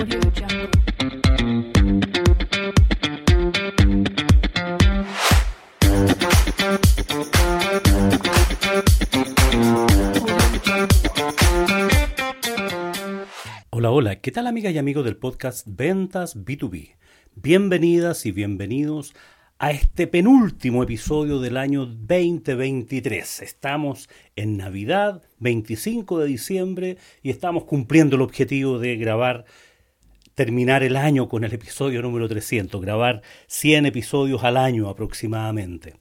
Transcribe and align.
Hola, 0.00 0.08
hola, 13.90 14.16
¿qué 14.20 14.32
tal 14.32 14.46
amigas 14.46 14.72
y 14.72 14.78
amigos 14.78 15.04
del 15.04 15.18
podcast 15.18 15.66
Ventas 15.68 16.34
B2B? 16.34 16.96
Bienvenidas 17.34 18.24
y 18.24 18.32
bienvenidos 18.32 19.12
a 19.58 19.72
este 19.72 20.06
penúltimo 20.06 20.82
episodio 20.82 21.40
del 21.40 21.58
año 21.58 21.84
2023. 21.84 23.42
Estamos 23.42 24.08
en 24.34 24.56
Navidad, 24.56 25.20
25 25.40 26.20
de 26.20 26.26
diciembre, 26.26 26.96
y 27.22 27.28
estamos 27.28 27.64
cumpliendo 27.64 28.16
el 28.16 28.22
objetivo 28.22 28.78
de 28.78 28.96
grabar, 28.96 29.44
terminar 30.40 30.82
el 30.82 30.96
año 30.96 31.28
con 31.28 31.44
el 31.44 31.52
episodio 31.52 32.00
número 32.00 32.26
300, 32.26 32.80
grabar 32.80 33.20
100 33.46 33.84
episodios 33.84 34.42
al 34.42 34.56
año 34.56 34.88
aproximadamente. 34.88 35.96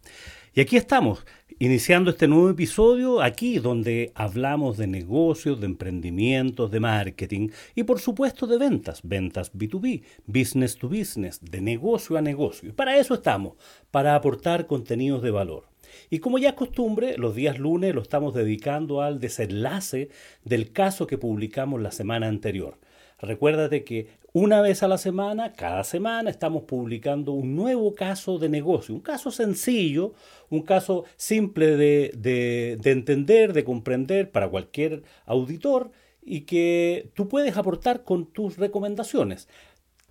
Y 0.54 0.62
aquí 0.62 0.78
estamos, 0.78 1.26
iniciando 1.60 2.12
este 2.12 2.30
nuevo 2.30 2.50
episodio 2.50 3.22
aquí 3.22 3.60
donde 3.60 4.14
hablamos 4.16 4.78
de 4.78 4.88
negocios, 4.88 5.60
de 5.60 5.66
emprendimientos, 5.66 6.72
de 6.72 6.80
marketing 6.80 7.50
y 7.76 7.84
por 7.84 8.00
supuesto 8.00 8.48
de 8.48 8.58
ventas, 8.58 9.02
ventas 9.04 9.52
B2B, 9.52 10.04
business 10.26 10.78
to 10.78 10.88
business, 10.88 11.42
de 11.42 11.60
negocio 11.60 12.16
a 12.16 12.22
negocio. 12.22 12.70
Y 12.70 12.72
para 12.72 12.98
eso 12.98 13.16
estamos, 13.16 13.56
para 13.92 14.16
aportar 14.16 14.68
contenidos 14.68 15.22
de 15.22 15.32
valor. 15.32 15.66
Y 16.10 16.20
como 16.20 16.38
ya 16.38 16.52
es 16.52 16.56
costumbre, 16.56 17.18
los 17.18 17.36
días 17.36 17.60
lunes 17.60 17.94
lo 17.94 18.02
estamos 18.02 18.34
dedicando 18.34 19.02
al 19.02 19.20
desenlace 19.20 20.08
del 20.46 20.72
caso 20.72 21.08
que 21.08 21.18
publicamos 21.18 21.82
la 21.82 21.92
semana 21.92 22.30
anterior. 22.30 22.78
Recuérdate 23.22 23.84
que 23.84 24.08
una 24.34 24.62
vez 24.62 24.84
a 24.84 24.88
la 24.88 24.98
semana, 24.98 25.54
cada 25.54 25.84
semana, 25.84 26.30
estamos 26.30 26.64
publicando 26.64 27.32
un 27.32 27.56
nuevo 27.56 27.96
caso 27.96 28.38
de 28.38 28.50
negocio, 28.50 28.94
un 28.94 29.02
caso 29.02 29.32
sencillo, 29.32 30.14
un 30.50 30.62
caso 30.62 31.06
simple 31.16 31.78
de, 31.78 32.12
de, 32.16 32.92
entender, 32.92 33.54
de 33.54 33.64
comprender 33.64 34.32
para 34.32 34.50
cualquier 34.50 35.04
auditor 35.26 35.92
y 36.22 36.42
que 36.42 37.10
tú 37.16 37.28
puedes 37.28 37.58
aportar 37.58 38.04
con 38.04 38.28
tus 38.28 38.58
recomendaciones 38.58 39.48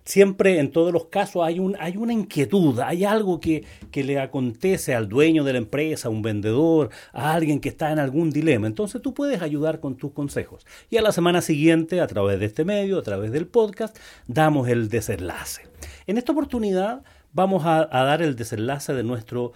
siempre 0.09 0.57
en 0.57 0.71
todos 0.71 0.91
los 0.91 1.05
casos 1.05 1.45
hay, 1.45 1.59
un, 1.59 1.77
hay 1.79 1.95
una 1.95 2.13
inquietud, 2.13 2.79
hay 2.79 3.05
algo 3.05 3.39
que, 3.39 3.63
que, 3.91 4.03
le 4.03 4.19
acontece 4.19 4.95
al 4.95 5.07
dueño 5.07 5.43
de 5.43 5.53
la 5.53 5.59
empresa, 5.59 6.07
a 6.07 6.11
un 6.11 6.23
vendedor, 6.23 6.89
a 7.13 7.33
alguien 7.33 7.59
que 7.59 7.69
está 7.69 7.91
en 7.91 7.99
algún 7.99 8.31
dilema. 8.31 8.65
Entonces 8.65 9.03
tú 9.03 9.13
puedes 9.13 9.43
ayudar 9.43 9.79
con 9.79 9.97
tus 9.97 10.11
consejos. 10.11 10.65
Y 10.89 10.97
a 10.97 11.03
la 11.03 11.11
semana 11.11 11.41
siguiente, 11.41 12.01
a 12.01 12.07
través 12.07 12.39
de 12.39 12.47
este 12.47 12.65
medio, 12.65 12.97
a 12.97 13.03
través 13.03 13.31
del 13.31 13.45
podcast, 13.45 13.95
damos 14.25 14.67
el 14.67 14.89
desenlace. 14.89 15.67
En 16.07 16.17
esta 16.17 16.31
oportunidad 16.31 17.03
vamos 17.31 17.65
a, 17.65 17.87
a 17.91 18.03
dar 18.03 18.23
el 18.23 18.35
desenlace 18.35 18.93
de 18.95 19.03
nuestro 19.03 19.53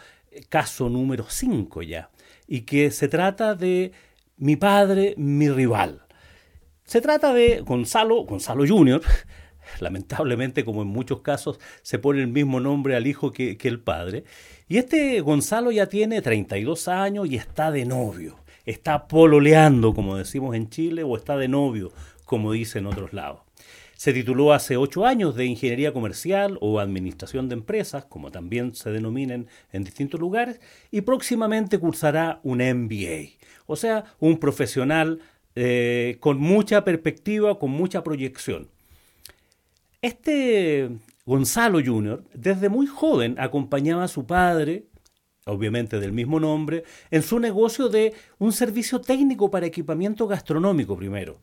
caso 0.49 0.87
número 0.87 1.25
5 1.27 1.81
ya, 1.81 2.11
y 2.47 2.61
que 2.61 2.91
se 2.91 3.07
trata 3.07 3.55
de 3.55 3.91
mi 4.37 4.55
padre, 4.55 5.15
mi 5.17 5.49
rival. 5.49 6.03
Se 6.83 7.01
trata 7.01 7.33
de 7.33 7.61
Gonzalo, 7.61 8.23
Gonzalo 8.25 8.65
Jr., 8.67 9.01
lamentablemente, 9.81 10.63
como 10.65 10.81
en 10.81 10.87
muchos 10.87 11.21
casos, 11.21 11.59
se 11.81 11.99
pone 11.99 12.21
el 12.21 12.27
mismo 12.27 12.59
nombre 12.59 12.95
al 12.95 13.07
hijo 13.07 13.31
que, 13.31 13.57
el 13.61 13.79
padre. 13.79 14.23
Y 14.67 14.77
este 14.77 15.19
Gonzalo 15.21 15.71
ya 15.71 15.87
tiene 15.87 16.21
32 16.21 16.87
años 16.87 17.27
y 17.29 17.35
está 17.35 17.71
de 17.71 17.85
novio. 17.85 18.37
Está 18.65 19.07
pololeando, 19.07 19.93
como 19.93 20.17
decimos 20.17 20.55
en 20.55 20.69
Chile, 20.69 21.03
o 21.03 21.17
está 21.17 21.37
de 21.37 21.47
novio, 21.47 21.91
como 22.25 22.51
dice 22.51 22.79
en 22.79 22.87
otros 22.87 23.13
lados. 23.13 23.41
Se 23.95 24.11
tituló 24.11 24.51
hace 24.51 24.75
ocho 24.75 25.05
años 25.05 25.35
de 25.35 25.45
Ingeniería 25.45 25.93
Comercial 25.93 26.57
o 26.61 26.79
Administración 26.79 27.47
de 27.47 27.55
Empresas, 27.55 28.05
como 28.05 28.31
también 28.31 28.75
se 28.75 28.91
denominan 28.91 29.47
en 29.71 29.83
distintos 29.83 30.19
lugares, 30.19 30.59
y 30.91 31.01
próximamente 31.01 31.77
cursará 31.77 32.39
un 32.43 32.57
MBA, 32.57 33.37
o 33.65 33.75
sea, 33.75 34.03
un 34.19 34.39
profesional 34.39 35.19
eh, 35.55 36.17
con 36.19 36.39
mucha 36.39 36.83
perspectiva, 36.83 37.59
con 37.59 37.71
mucha 37.71 38.03
proyección. 38.03 38.69
Este 40.03 40.89
Gonzalo 41.25 41.79
Jr., 41.81 42.25
desde 42.33 42.67
muy 42.67 42.87
joven 42.87 43.37
acompañaba 43.39 44.03
a 44.03 44.09
su 44.09 44.25
padre, 44.25 44.83
obviamente 45.45 46.01
del 46.01 46.11
mismo 46.11 46.41
nombre, 46.41 46.83
en 47.09 47.23
su 47.23 47.39
negocio 47.39 47.87
de 47.87 48.13
un 48.37 48.51
servicio 48.51 48.99
técnico 48.99 49.49
para 49.49 49.65
equipamiento 49.65 50.27
gastronómico 50.27 50.97
primero 50.97 51.39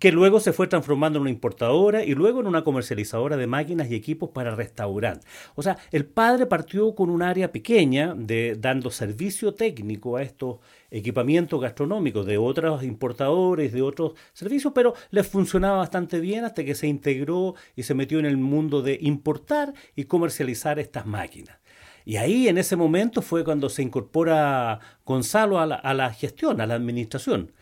que 0.00 0.10
luego 0.10 0.40
se 0.40 0.54
fue 0.54 0.66
transformando 0.66 1.18
en 1.18 1.22
una 1.22 1.30
importadora 1.30 2.02
y 2.02 2.14
luego 2.14 2.40
en 2.40 2.46
una 2.46 2.64
comercializadora 2.64 3.36
de 3.36 3.46
máquinas 3.46 3.90
y 3.90 3.94
equipos 3.94 4.30
para 4.30 4.54
restaurantes. 4.54 5.28
O 5.54 5.62
sea, 5.62 5.76
el 5.92 6.06
padre 6.06 6.46
partió 6.46 6.94
con 6.94 7.10
un 7.10 7.22
área 7.22 7.52
pequeña 7.52 8.14
de 8.16 8.56
dando 8.58 8.90
servicio 8.90 9.52
técnico 9.52 10.16
a 10.16 10.22
estos 10.22 10.58
equipamientos 10.90 11.60
gastronómicos 11.60 12.24
de 12.24 12.38
otros 12.38 12.82
importadores, 12.82 13.72
de 13.72 13.82
otros 13.82 14.14
servicios, 14.32 14.72
pero 14.74 14.94
les 15.10 15.28
funcionaba 15.28 15.76
bastante 15.76 16.18
bien 16.18 16.46
hasta 16.46 16.64
que 16.64 16.74
se 16.74 16.86
integró 16.86 17.54
y 17.76 17.82
se 17.82 17.94
metió 17.94 18.18
en 18.18 18.26
el 18.26 18.38
mundo 18.38 18.80
de 18.80 18.98
importar 19.02 19.74
y 19.94 20.04
comercializar 20.04 20.78
estas 20.78 21.04
máquinas. 21.04 21.58
Y 22.06 22.16
ahí 22.16 22.48
en 22.48 22.56
ese 22.56 22.74
momento 22.74 23.20
fue 23.20 23.44
cuando 23.44 23.68
se 23.68 23.82
incorpora 23.82 24.80
Gonzalo 25.04 25.60
a 25.60 25.66
la, 25.66 25.74
a 25.74 25.92
la 25.92 26.10
gestión, 26.14 26.62
a 26.62 26.66
la 26.66 26.74
administración. 26.74 27.52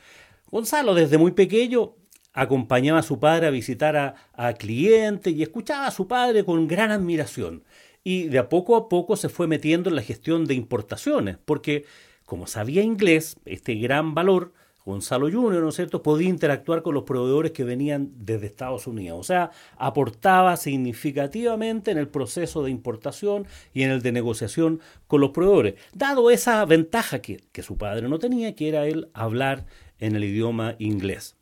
Gonzalo 0.52 0.94
desde 0.94 1.18
muy 1.18 1.32
pequeño 1.32 1.94
acompañaba 2.38 3.00
a 3.00 3.02
su 3.02 3.18
padre 3.18 3.48
a 3.48 3.50
visitar 3.50 3.96
a, 3.96 4.52
clientes 4.54 5.34
y 5.34 5.42
escuchaba 5.42 5.88
a 5.88 5.90
su 5.90 6.06
padre 6.06 6.44
con 6.44 6.68
gran 6.68 6.92
admiración. 6.92 7.64
Y 8.04 8.28
de 8.28 8.38
a 8.38 8.48
poco 8.48 8.76
a 8.76 8.88
poco 8.88 9.16
se 9.16 9.28
fue 9.28 9.48
metiendo 9.48 9.90
en 9.90 9.96
la 9.96 10.02
gestión 10.02 10.46
de 10.46 10.54
importaciones, 10.54 11.36
porque 11.44 11.84
como 12.24 12.46
sabía 12.46 12.82
inglés, 12.82 13.36
este 13.44 13.74
gran 13.74 14.14
valor, 14.14 14.52
Gonzalo 14.86 15.30
Junior, 15.30 15.62
¿no 15.62 15.70
es 15.70 15.74
cierto?, 15.74 16.02
podía 16.02 16.28
interactuar 16.28 16.82
con 16.82 16.94
los 16.94 17.02
proveedores 17.02 17.50
que 17.50 17.64
venían 17.64 18.12
desde 18.14 18.46
Estados 18.46 18.86
Unidos. 18.86 19.18
O 19.18 19.24
sea, 19.24 19.50
aportaba 19.76 20.56
significativamente 20.56 21.90
en 21.90 21.98
el 21.98 22.08
proceso 22.08 22.62
de 22.62 22.70
importación 22.70 23.46
y 23.74 23.82
en 23.82 23.90
el 23.90 24.00
de 24.00 24.12
negociación 24.12 24.80
con 25.08 25.20
los 25.20 25.30
proveedores, 25.30 25.74
dado 25.92 26.30
esa 26.30 26.64
ventaja 26.64 27.18
que, 27.18 27.40
que 27.50 27.62
su 27.64 27.76
padre 27.76 28.08
no 28.08 28.20
tenía, 28.20 28.54
que 28.54 28.68
era 28.68 28.86
el 28.86 29.10
hablar 29.12 29.66
en 29.98 30.14
el 30.14 30.22
idioma 30.24 30.76
inglés. 30.78 31.37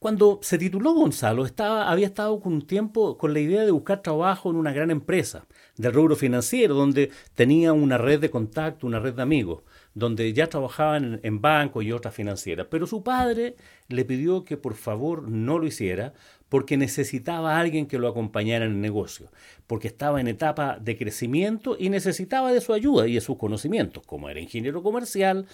Cuando 0.00 0.38
se 0.40 0.56
tituló 0.56 0.94
Gonzalo, 0.94 1.44
estaba, 1.44 1.90
había 1.90 2.06
estado 2.06 2.40
con 2.40 2.54
un 2.54 2.66
tiempo 2.66 3.18
con 3.18 3.34
la 3.34 3.40
idea 3.40 3.66
de 3.66 3.70
buscar 3.70 4.00
trabajo 4.00 4.48
en 4.48 4.56
una 4.56 4.72
gran 4.72 4.90
empresa 4.90 5.44
del 5.76 5.92
rubro 5.92 6.16
financiero, 6.16 6.74
donde 6.74 7.10
tenía 7.34 7.74
una 7.74 7.98
red 7.98 8.18
de 8.18 8.30
contacto, 8.30 8.86
una 8.86 8.98
red 8.98 9.12
de 9.12 9.20
amigos, 9.20 9.62
donde 9.92 10.32
ya 10.32 10.46
trabajaban 10.46 11.20
en, 11.22 11.42
bancos 11.42 11.84
y 11.84 11.92
otras 11.92 12.14
financieras. 12.14 12.68
Pero 12.70 12.86
su 12.86 13.02
padre 13.02 13.56
le 13.88 14.06
pidió 14.06 14.42
que 14.42 14.56
por 14.56 14.72
favor 14.72 15.28
no 15.28 15.58
lo 15.58 15.66
hiciera 15.66 16.14
porque 16.48 16.78
necesitaba 16.78 17.56
a 17.56 17.60
alguien 17.60 17.84
que 17.84 17.98
lo 17.98 18.08
acompañara 18.08 18.64
en 18.64 18.72
el 18.72 18.80
negocio, 18.80 19.30
porque 19.66 19.88
estaba 19.88 20.18
en 20.18 20.28
etapa 20.28 20.78
de 20.80 20.96
crecimiento 20.96 21.76
y 21.78 21.90
necesitaba 21.90 22.54
de 22.54 22.62
su 22.62 22.72
ayuda 22.72 23.06
y 23.06 23.16
de 23.16 23.20
sus 23.20 23.36
conocimientos, 23.36 24.02
como 24.06 24.30
era 24.30 24.40
ingeniero 24.40 24.82
comercial, 24.82 25.46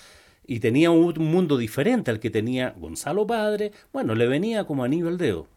y 0.47 0.61
tenía 0.61 0.91
un 0.91 1.15
mundo 1.19 1.57
diferente 1.57 2.11
al 2.11 2.21
que 2.21 2.31
tenía 2.31 2.75
Gonzalo 2.77 3.27
padre, 3.27 3.73
bueno, 3.93 4.15
le 4.15 4.27
venía 4.27 4.65
como 4.65 4.85
anillo 4.85 5.09
al 5.09 5.19
dedo. 5.19 5.49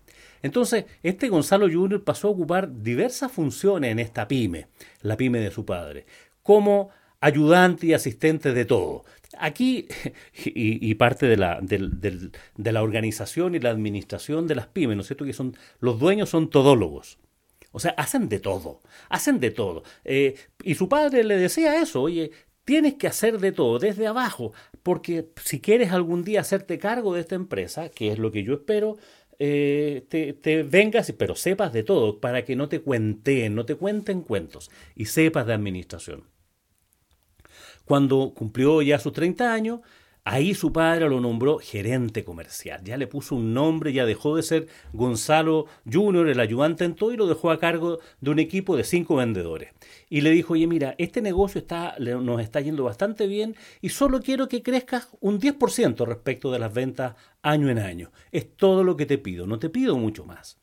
Entonces, 0.41 0.85
este 1.03 1.29
Gonzalo 1.29 1.67
Jr. 1.71 2.03
pasó 2.03 2.29
a 2.29 2.31
ocupar 2.31 2.81
diversas 2.81 3.31
funciones 3.31 3.91
en 3.91 3.99
esta 3.99 4.27
pyme, 4.27 4.67
la 5.01 5.17
pyme 5.17 5.39
de 5.39 5.51
su 5.51 5.65
padre, 5.65 6.05
como 6.43 6.89
ayudante 7.19 7.87
y 7.87 7.93
asistente 7.93 8.53
de 8.53 8.65
todo. 8.65 9.03
Aquí, 9.37 9.87
y, 10.45 10.93
parte 10.95 11.27
de 11.27 11.37
la, 11.37 11.59
de, 11.61 12.31
la 12.71 12.81
organización 12.81 13.55
y 13.55 13.59
la 13.59 13.69
administración 13.69 14.47
de 14.47 14.55
las 14.55 14.67
pymes, 14.67 14.95
¿no 14.95 15.01
es 15.01 15.07
cierto? 15.07 15.25
Que 15.25 15.33
son, 15.33 15.55
los 15.79 15.99
dueños 15.99 16.29
son 16.29 16.49
todólogos. 16.49 17.19
O 17.71 17.79
sea, 17.79 17.91
hacen 17.91 18.29
de 18.29 18.39
todo, 18.39 18.81
hacen 19.09 19.39
de 19.39 19.51
todo. 19.51 19.83
Eh, 20.03 20.35
y 20.63 20.73
su 20.73 20.89
padre 20.89 21.23
le 21.23 21.37
decía 21.37 21.79
eso, 21.79 22.01
oye, 22.01 22.31
tienes 22.69 22.93
que 22.93 23.07
hacer 23.07 23.39
de 23.39 23.51
todo, 23.51 23.79
desde 23.79 24.05
abajo, 24.05 24.53
porque 24.83 25.31
si 25.43 25.59
quieres 25.59 25.91
algún 25.91 26.23
día 26.23 26.41
hacerte 26.41 26.77
cargo 26.77 27.15
de 27.15 27.21
esta 27.21 27.33
empresa, 27.33 27.89
que 27.89 28.11
es 28.11 28.19
lo 28.19 28.31
que 28.31 28.43
yo 28.43 28.53
espero, 28.53 28.95
eh, 29.39 30.05
te, 30.07 30.61
vengas, 30.61 31.11
pero 31.13 31.33
sepas 31.33 31.73
de 31.73 31.81
todo, 31.81 32.19
para 32.19 32.45
que 32.45 32.55
no 32.55 32.69
te 32.69 32.81
cuenten, 32.81 33.55
no 33.55 33.65
te 33.65 33.73
cuenten 33.73 34.21
cuentos, 34.21 34.69
y 34.95 35.05
sepas 35.05 35.47
de 35.47 35.53
administración. 35.53 36.25
Cuando 37.85 38.35
cumplió 38.35 38.83
ya 38.83 38.99
sus 38.99 39.13
30 39.13 39.51
años, 39.51 39.79
Ahí 40.23 40.53
su 40.53 40.71
padre 40.71 41.09
lo 41.09 41.19
nombró 41.19 41.59
gerente 41.59 42.23
comercial. 42.23 42.83
Ya 42.83 42.97
le 42.97 43.07
puso 43.07 43.35
un 43.35 43.53
nombre, 43.53 43.93
ya 43.93 44.05
dejó 44.05 44.35
de 44.35 44.43
ser 44.43 44.67
Gonzalo 44.93 45.65
Junior, 45.91 46.27
el 46.27 46.39
ayudante 46.39 46.85
en 46.85 46.95
todo, 46.95 47.13
y 47.13 47.17
lo 47.17 47.27
dejó 47.27 47.51
a 47.51 47.59
cargo 47.59 47.99
de 48.21 48.29
un 48.29 48.39
equipo 48.39 48.77
de 48.77 48.83
cinco 48.83 49.15
vendedores. 49.15 49.71
Y 50.09 50.21
le 50.21 50.31
dijo, 50.31 50.53
oye, 50.53 50.67
mira, 50.67 50.95
este 50.97 51.21
negocio 51.21 51.59
está, 51.59 51.95
nos 51.99 52.41
está 52.41 52.61
yendo 52.61 52.83
bastante 52.83 53.27
bien 53.27 53.55
y 53.81 53.89
solo 53.89 54.21
quiero 54.21 54.47
que 54.47 54.61
crezcas 54.61 55.09
un 55.19 55.39
10% 55.39 56.05
respecto 56.05 56.51
de 56.51 56.59
las 56.59 56.73
ventas 56.73 57.15
año 57.41 57.69
en 57.69 57.79
año. 57.79 58.11
Es 58.31 58.55
todo 58.55 58.83
lo 58.83 58.97
que 58.97 59.05
te 59.05 59.17
pido, 59.17 59.47
no 59.47 59.59
te 59.59 59.69
pido 59.69 59.97
mucho 59.97 60.25
más. 60.25 60.59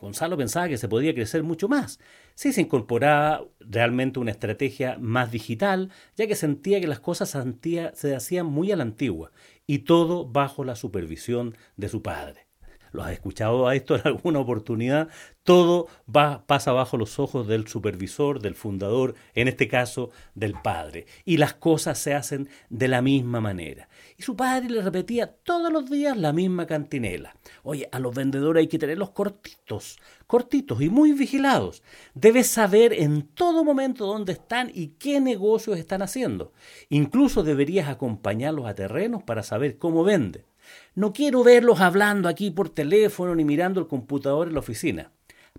Gonzalo 0.00 0.36
pensaba 0.36 0.68
que 0.68 0.78
se 0.78 0.88
podía 0.88 1.14
crecer 1.14 1.42
mucho 1.42 1.68
más 1.68 1.98
si 2.34 2.52
se 2.52 2.62
incorporaba 2.62 3.44
realmente 3.60 4.18
una 4.18 4.30
estrategia 4.30 4.96
más 4.98 5.30
digital, 5.30 5.90
ya 6.16 6.26
que 6.26 6.34
sentía 6.34 6.80
que 6.80 6.86
las 6.86 7.00
cosas 7.00 7.30
se 7.30 8.14
hacían 8.14 8.46
muy 8.46 8.72
a 8.72 8.76
la 8.76 8.82
antigua 8.82 9.30
y 9.66 9.80
todo 9.80 10.26
bajo 10.26 10.64
la 10.64 10.74
supervisión 10.74 11.56
de 11.76 11.88
su 11.88 12.02
padre. 12.02 12.49
¿Lo 12.92 13.02
has 13.02 13.12
escuchado 13.12 13.68
a 13.68 13.74
esto 13.74 13.94
en 13.94 14.02
alguna 14.04 14.40
oportunidad? 14.40 15.08
Todo 15.44 15.88
va, 16.14 16.44
pasa 16.46 16.72
bajo 16.72 16.96
los 16.96 17.18
ojos 17.18 17.46
del 17.46 17.66
supervisor, 17.66 18.40
del 18.40 18.54
fundador, 18.54 19.14
en 19.34 19.48
este 19.48 19.68
caso 19.68 20.10
del 20.34 20.54
padre. 20.54 21.06
Y 21.24 21.36
las 21.36 21.54
cosas 21.54 21.98
se 21.98 22.14
hacen 22.14 22.48
de 22.68 22.88
la 22.88 23.00
misma 23.00 23.40
manera. 23.40 23.88
Y 24.16 24.22
su 24.22 24.36
padre 24.36 24.68
le 24.68 24.82
repetía 24.82 25.28
todos 25.28 25.72
los 25.72 25.88
días 25.88 26.16
la 26.16 26.32
misma 26.32 26.66
cantinela. 26.66 27.34
Oye, 27.62 27.88
a 27.92 27.98
los 27.98 28.14
vendedores 28.14 28.62
hay 28.62 28.68
que 28.68 28.78
tenerlos 28.78 29.10
cortitos, 29.10 29.98
cortitos 30.26 30.82
y 30.82 30.90
muy 30.90 31.12
vigilados. 31.12 31.82
Debes 32.14 32.48
saber 32.48 32.92
en 32.92 33.22
todo 33.22 33.64
momento 33.64 34.06
dónde 34.06 34.32
están 34.32 34.70
y 34.74 34.88
qué 34.98 35.20
negocios 35.20 35.78
están 35.78 36.02
haciendo. 36.02 36.52
Incluso 36.88 37.42
deberías 37.42 37.88
acompañarlos 37.88 38.66
a 38.66 38.74
terrenos 38.74 39.22
para 39.22 39.42
saber 39.42 39.78
cómo 39.78 40.04
venden. 40.04 40.49
No 40.94 41.12
quiero 41.12 41.44
verlos 41.44 41.80
hablando 41.80 42.28
aquí 42.28 42.50
por 42.50 42.68
teléfono 42.68 43.34
ni 43.34 43.44
mirando 43.44 43.80
el 43.80 43.86
computador 43.86 44.48
en 44.48 44.54
la 44.54 44.60
oficina, 44.60 45.12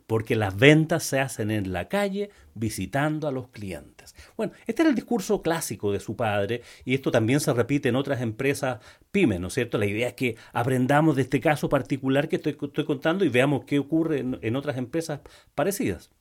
porque 0.08 0.36
las 0.36 0.58
ventas 0.58 1.04
se 1.04 1.20
hacen 1.20 1.52
en 1.52 1.72
la 1.72 1.88
calle 1.88 2.30
visitando 2.54 3.28
a 3.28 3.32
los 3.32 3.48
clientes. 3.50 4.16
Bueno, 4.36 4.54
este 4.68 4.82
era 4.82 4.90
el 4.90 4.96
discurso 4.96 5.42
clásico 5.42 5.92
de 5.92 6.00
su 6.00 6.16
padre 6.16 6.62
y 6.86 6.94
esto 6.94 7.12
también 7.12 7.40
se 7.40 7.54
repite 7.54 7.90
en 7.90 7.96
otras 7.96 8.22
empresas 8.22 8.80
pymes, 9.12 9.40
¿no 9.40 9.48
es 9.48 9.54
cierto? 9.54 9.78
La 9.78 9.86
idea 9.86 10.10
es 10.10 10.14
que 10.14 10.36
aprendamos 10.54 11.16
de 11.16 11.24
este 11.24 11.40
caso 11.40 11.70
particular 11.70 12.28
que 12.28 12.38
estoy, 12.38 12.56
contando 12.56 13.24
y 13.24 13.30
veamos 13.30 13.64
qué 13.66 13.80
ocurre 13.80 14.20
en, 14.20 14.38
en 14.42 14.56
otras 14.56 14.78
empresas 14.78 15.22
parecidas. 15.56 16.12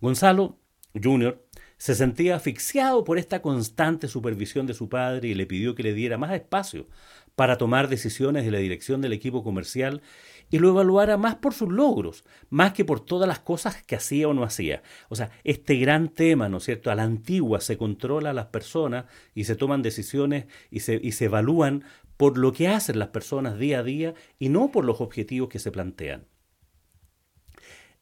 Gonzalo 0.00 0.58
Jr. 1.00 1.42
se 1.76 1.94
sentía 1.94 2.36
asfixiado 2.36 3.04
por 3.04 3.18
esta 3.18 3.42
constante 3.42 4.08
supervisión 4.08 4.66
de 4.66 4.74
su 4.74 4.88
padre 4.88 5.28
y 5.28 5.34
le 5.34 5.46
pidió 5.46 5.74
que 5.74 5.82
le 5.82 5.94
diera 5.94 6.18
más 6.18 6.32
espacio 6.32 6.86
para 7.36 7.58
tomar 7.58 7.88
decisiones 7.88 8.44
de 8.44 8.50
la 8.50 8.58
dirección 8.58 9.00
del 9.00 9.12
equipo 9.12 9.42
comercial 9.42 10.02
y 10.50 10.58
lo 10.58 10.68
evaluara 10.68 11.16
más 11.16 11.36
por 11.36 11.54
sus 11.54 11.68
logros, 11.68 12.24
más 12.50 12.72
que 12.72 12.84
por 12.84 13.00
todas 13.00 13.26
las 13.26 13.40
cosas 13.40 13.82
que 13.82 13.96
hacía 13.96 14.28
o 14.28 14.34
no 14.34 14.44
hacía. 14.44 14.82
O 15.08 15.16
sea, 15.16 15.30
este 15.42 15.76
gran 15.76 16.08
tema, 16.08 16.48
¿no 16.48 16.58
es 16.58 16.64
cierto? 16.64 16.90
A 16.90 16.94
la 16.94 17.02
antigua 17.02 17.60
se 17.60 17.76
controla 17.76 18.30
a 18.30 18.34
las 18.34 18.46
personas 18.46 19.06
y 19.34 19.44
se 19.44 19.56
toman 19.56 19.82
decisiones 19.82 20.46
y 20.70 20.80
se, 20.80 21.00
y 21.02 21.12
se 21.12 21.26
evalúan 21.26 21.84
por 22.16 22.38
lo 22.38 22.52
que 22.52 22.68
hacen 22.68 22.98
las 22.98 23.08
personas 23.08 23.58
día 23.58 23.80
a 23.80 23.82
día 23.82 24.14
y 24.38 24.48
no 24.48 24.70
por 24.70 24.84
los 24.84 25.00
objetivos 25.00 25.48
que 25.48 25.58
se 25.58 25.72
plantean. 25.72 26.26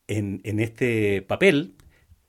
En, 0.06 0.40
en 0.44 0.60
este 0.60 1.22
papel, 1.22 1.76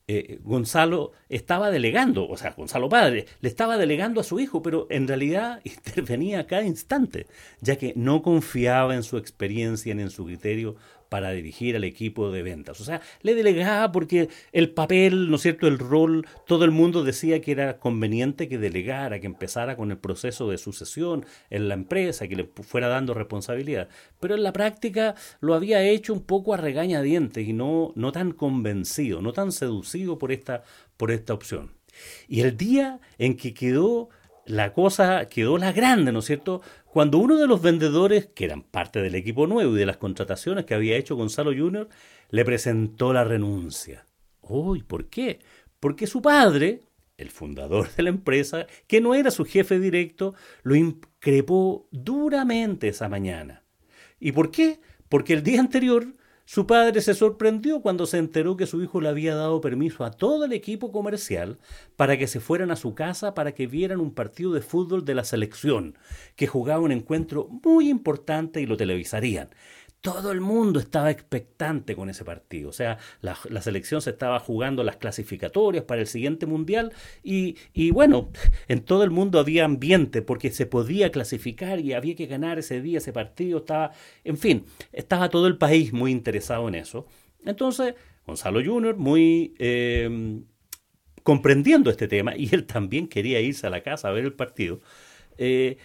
eh, 0.08 0.40
Gonzalo 0.44 1.14
estaba 1.30 1.72
delegando, 1.72 2.28
o 2.28 2.36
sea, 2.36 2.52
Gonzalo 2.52 2.90
padre, 2.90 3.26
le 3.40 3.50
estaba 3.50 3.78
delegando 3.78 4.20
a 4.20 4.24
su 4.24 4.40
hijo, 4.40 4.62
pero 4.62 4.88
en 4.90 5.08
realidad 5.08 5.62
intervenía 5.64 6.40
a 6.40 6.48
cada 6.48 6.64
instante, 6.64 7.28
ya 7.62 7.78
que 7.78 7.94
no 7.96 8.22
confiaba 8.22 8.96
en 8.96 9.04
su 9.04 9.18
experiencia 9.18 9.96
ni 9.96 10.04
en 10.04 10.10
su 10.10 10.26
criterio 10.26 10.76
para 11.14 11.30
dirigir 11.30 11.76
al 11.76 11.84
equipo 11.84 12.32
de 12.32 12.42
ventas. 12.42 12.82
O 12.82 12.84
sea, 12.84 13.00
le 13.22 13.36
delegaba 13.36 13.92
porque 13.92 14.30
el 14.52 14.72
papel, 14.72 15.30
¿no 15.30 15.36
es 15.36 15.44
cierto?, 15.44 15.68
el 15.68 15.78
rol, 15.78 16.26
todo 16.48 16.66
el 16.66 16.72
mundo 16.72 17.04
decía 17.04 17.40
que 17.40 17.52
era 17.52 17.78
conveniente 17.78 18.50
que 18.50 18.58
delegara, 18.58 19.20
que 19.20 19.28
empezara 19.28 19.78
con 19.78 19.92
el 19.92 20.00
proceso 20.00 20.50
de 20.50 20.58
sucesión 20.58 21.24
en 21.52 21.70
la 21.70 21.76
empresa, 21.76 22.28
que 22.28 22.36
le 22.36 22.46
fuera 22.46 22.88
dando 22.88 23.14
responsabilidad. 23.14 23.90
Pero 24.20 24.34
en 24.34 24.42
la 24.42 24.54
práctica 24.54 25.14
lo 25.40 25.54
había 25.54 25.84
hecho 25.84 26.14
un 26.14 26.24
poco 26.24 26.56
a 26.56 26.58
regañadientes 26.58 27.48
y 27.48 27.54
no, 27.54 27.94
no 27.96 28.12
tan 28.12 28.32
convencido, 28.32 29.22
no 29.22 29.34
tan 29.34 29.52
seducido 29.52 30.18
por 30.18 30.32
esta, 30.32 30.64
por 30.98 31.12
esta 31.12 31.36
opción. 31.36 31.74
Y 32.28 32.42
el 32.42 32.58
día 32.58 33.00
en 33.20 33.38
que 33.38 33.54
quedó 33.54 34.10
la 34.46 34.74
cosa 34.74 35.28
quedó 35.30 35.58
la 35.58 35.72
grande, 35.72 36.12
¿no 36.12 36.20
es 36.20 36.26
cierto? 36.26 36.62
Cuando 36.86 37.18
uno 37.18 37.38
de 37.38 37.48
los 37.48 37.62
vendedores, 37.62 38.28
que 38.28 38.46
eran 38.46 38.62
parte 38.64 39.02
del 39.02 39.16
equipo 39.16 39.48
nuevo 39.48 39.76
y 39.76 39.80
de 39.80 39.86
las 39.86 39.98
contrataciones 39.98 40.66
que 40.66 40.74
había 40.74 40.98
hecho 40.98 41.16
Gonzalo 41.16 41.52
Jr., 41.52 41.88
le 42.30 42.46
presentó 42.46 43.14
la 43.14 43.24
renuncia. 43.24 44.06
Uy, 44.42 44.84
¿por 44.84 45.08
qué? 45.08 45.40
Porque 45.80 46.08
su 46.08 46.22
padre, 46.22 46.82
el 47.18 47.30
fundador 47.30 47.90
de 47.96 48.04
la 48.04 48.10
empresa, 48.10 48.68
que 48.88 49.02
no 49.02 49.16
era 49.16 49.32
su 49.32 49.46
jefe 49.46 49.80
directo, 49.80 50.36
lo 50.64 50.76
increpó 50.76 51.88
duramente 51.92 52.90
esa 52.90 53.10
mañana. 53.10 53.64
¿Y 54.20 54.32
por 54.32 54.52
qué? 54.52 54.80
Porque 55.10 55.34
el 55.34 55.44
día 55.44 55.60
anterior 55.60 56.08
su 56.46 56.68
padre 56.68 57.00
se 57.00 57.14
sorprendió 57.14 57.82
cuando 57.82 58.06
se 58.06 58.18
enteró 58.18 58.58
que 58.58 58.68
su 58.68 58.84
hijo 58.84 59.00
le 59.00 59.08
había 59.08 59.34
dado 59.34 59.62
permiso 59.62 60.04
a 60.04 60.12
todo 60.12 60.44
el 60.44 60.52
equipo 60.52 60.92
comercial 60.92 61.58
para 61.96 62.18
que 62.18 62.28
se 62.28 62.42
fueran 62.42 62.70
a 62.70 62.76
su 62.76 62.96
casa 62.96 63.34
para 63.34 63.54
que 63.54 63.66
vieran 63.66 64.02
un 64.02 64.14
partido 64.14 64.52
de 64.52 64.62
fútbol 64.62 65.06
de 65.06 65.16
la 65.16 65.24
selección, 65.24 65.98
que 66.36 66.48
jugaba 66.48 66.82
un 66.82 66.92
encuentro 66.92 67.48
muy 67.64 67.90
importante 67.90 68.60
y 68.60 68.66
lo 68.66 68.76
televisarían 68.76 69.50
todo 70.04 70.34
el 70.34 70.42
mundo 70.42 70.82
estaba 70.82 71.12
expectante 71.12 71.96
con 71.96 72.10
ese 72.10 72.26
partido. 72.26 72.70
O 72.70 72.74
sea, 72.74 72.98
la, 73.22 73.36
selección 73.62 74.02
se 74.02 74.10
estaba 74.10 74.38
jugando 74.42 74.84
las 74.84 74.98
clasificatorias 74.98 75.86
para 75.86 76.02
el 76.02 76.08
siguiente 76.08 76.46
mundial 76.46 76.92
y, 77.24 77.56
bueno, 77.92 78.30
en 78.68 78.84
todo 78.84 79.06
el 79.06 79.12
mundo 79.12 79.40
había 79.40 79.64
ambiente 79.64 80.22
porque 80.22 80.52
se 80.52 80.66
podía 80.66 81.10
clasificar 81.10 81.80
y 81.80 81.94
había 81.94 82.16
que 82.16 82.26
ganar 82.26 82.60
ese 82.60 82.82
día, 82.82 82.98
ese 82.98 83.14
partido. 83.14 83.60
Estaba, 83.60 83.92
en 84.26 84.38
fin, 84.38 84.66
estaba 84.92 85.30
todo 85.30 85.48
el 85.48 85.58
país 85.58 85.94
muy 85.94 86.12
interesado 86.12 86.68
en 86.68 86.76
eso. 86.76 87.08
Entonces, 87.46 87.96
Gonzalo 88.28 88.62
Junior, 88.62 88.98
muy 88.98 89.56
eh, 89.58 90.42
comprendiendo 91.24 91.90
este 91.90 92.10
tema, 92.10 92.36
y 92.36 92.54
él 92.54 92.66
también 92.66 93.08
quería 93.08 93.40
irse 93.40 93.68
a 93.68 93.70
la 93.70 93.82
casa 93.82 94.10
a 94.10 94.12
ver 94.12 94.26
el 94.26 94.34
partido. 94.34 94.82
Eh, 95.38 95.78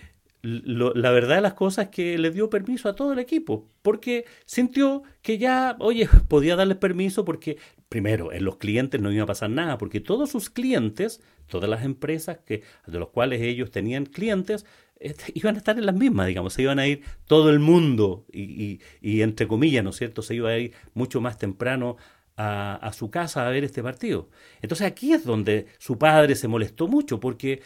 la 0.43 1.11
verdad 1.11 1.37
de 1.37 1.41
las 1.41 1.55
cosas 1.55 1.87
es 1.87 1.91
que 1.91 2.19
le 2.19 2.31
dio 2.31 2.49
permiso 2.49 2.89
a 2.89 2.95
todo 2.95 3.13
el 3.13 3.19
equipo, 3.19 3.69
porque 3.83 4.25
sintió 4.45 5.03
que 5.21 5.39
ya, 5.39 5.77
oye, 5.81 6.09
podía 6.29 6.57
darles 6.57 6.77
permiso 6.77 7.25
porque, 7.25 7.59
primero, 7.89 8.33
en 8.33 8.45
los 8.45 8.57
clientes 8.57 9.01
no 9.01 9.13
iba 9.13 9.25
a 9.25 9.27
pasar 9.27 9.51
nada, 9.51 9.79
porque 9.79 10.01
todos 10.01 10.31
sus 10.31 10.51
clientes, 10.51 11.21
todas 11.49 11.69
las 11.69 11.85
empresas 11.85 12.39
que, 12.39 12.63
de 12.87 12.99
los 12.99 13.09
cuales 13.09 13.43
ellos 13.43 13.71
tenían 13.71 14.07
clientes, 14.07 14.65
este, 15.01 15.33
iban 15.35 15.57
a 15.57 15.59
estar 15.59 15.77
en 15.77 15.87
las 15.87 15.97
mismas, 15.97 16.29
digamos, 16.29 16.53
se 16.53 16.63
iban 16.63 16.79
a 16.79 16.87
ir 16.87 17.03
todo 17.27 17.51
el 17.51 17.59
mundo 17.59 18.25
y, 18.33 18.81
y, 19.01 19.23
entre 19.23 19.49
comillas, 19.49 19.83
¿no 19.83 19.91
es 19.91 19.97
cierto?, 19.97 20.23
se 20.23 20.37
iba 20.37 20.51
a 20.51 20.59
ir 20.59 20.73
mucho 20.95 21.21
más 21.21 21.37
temprano 21.39 21.97
a, 22.37 22.77
a, 22.77 22.93
su 22.93 23.11
casa 23.11 23.45
a 23.45 23.51
ver 23.51 23.65
este 23.65 23.83
partido. 23.83 24.29
Entonces 24.63 24.87
aquí 24.87 25.13
es 25.13 25.25
donde 25.25 25.67
su 25.79 25.99
padre 25.99 26.37
se 26.37 26.47
molestó 26.47 26.87
mucho 26.87 27.19
porque 27.19 27.63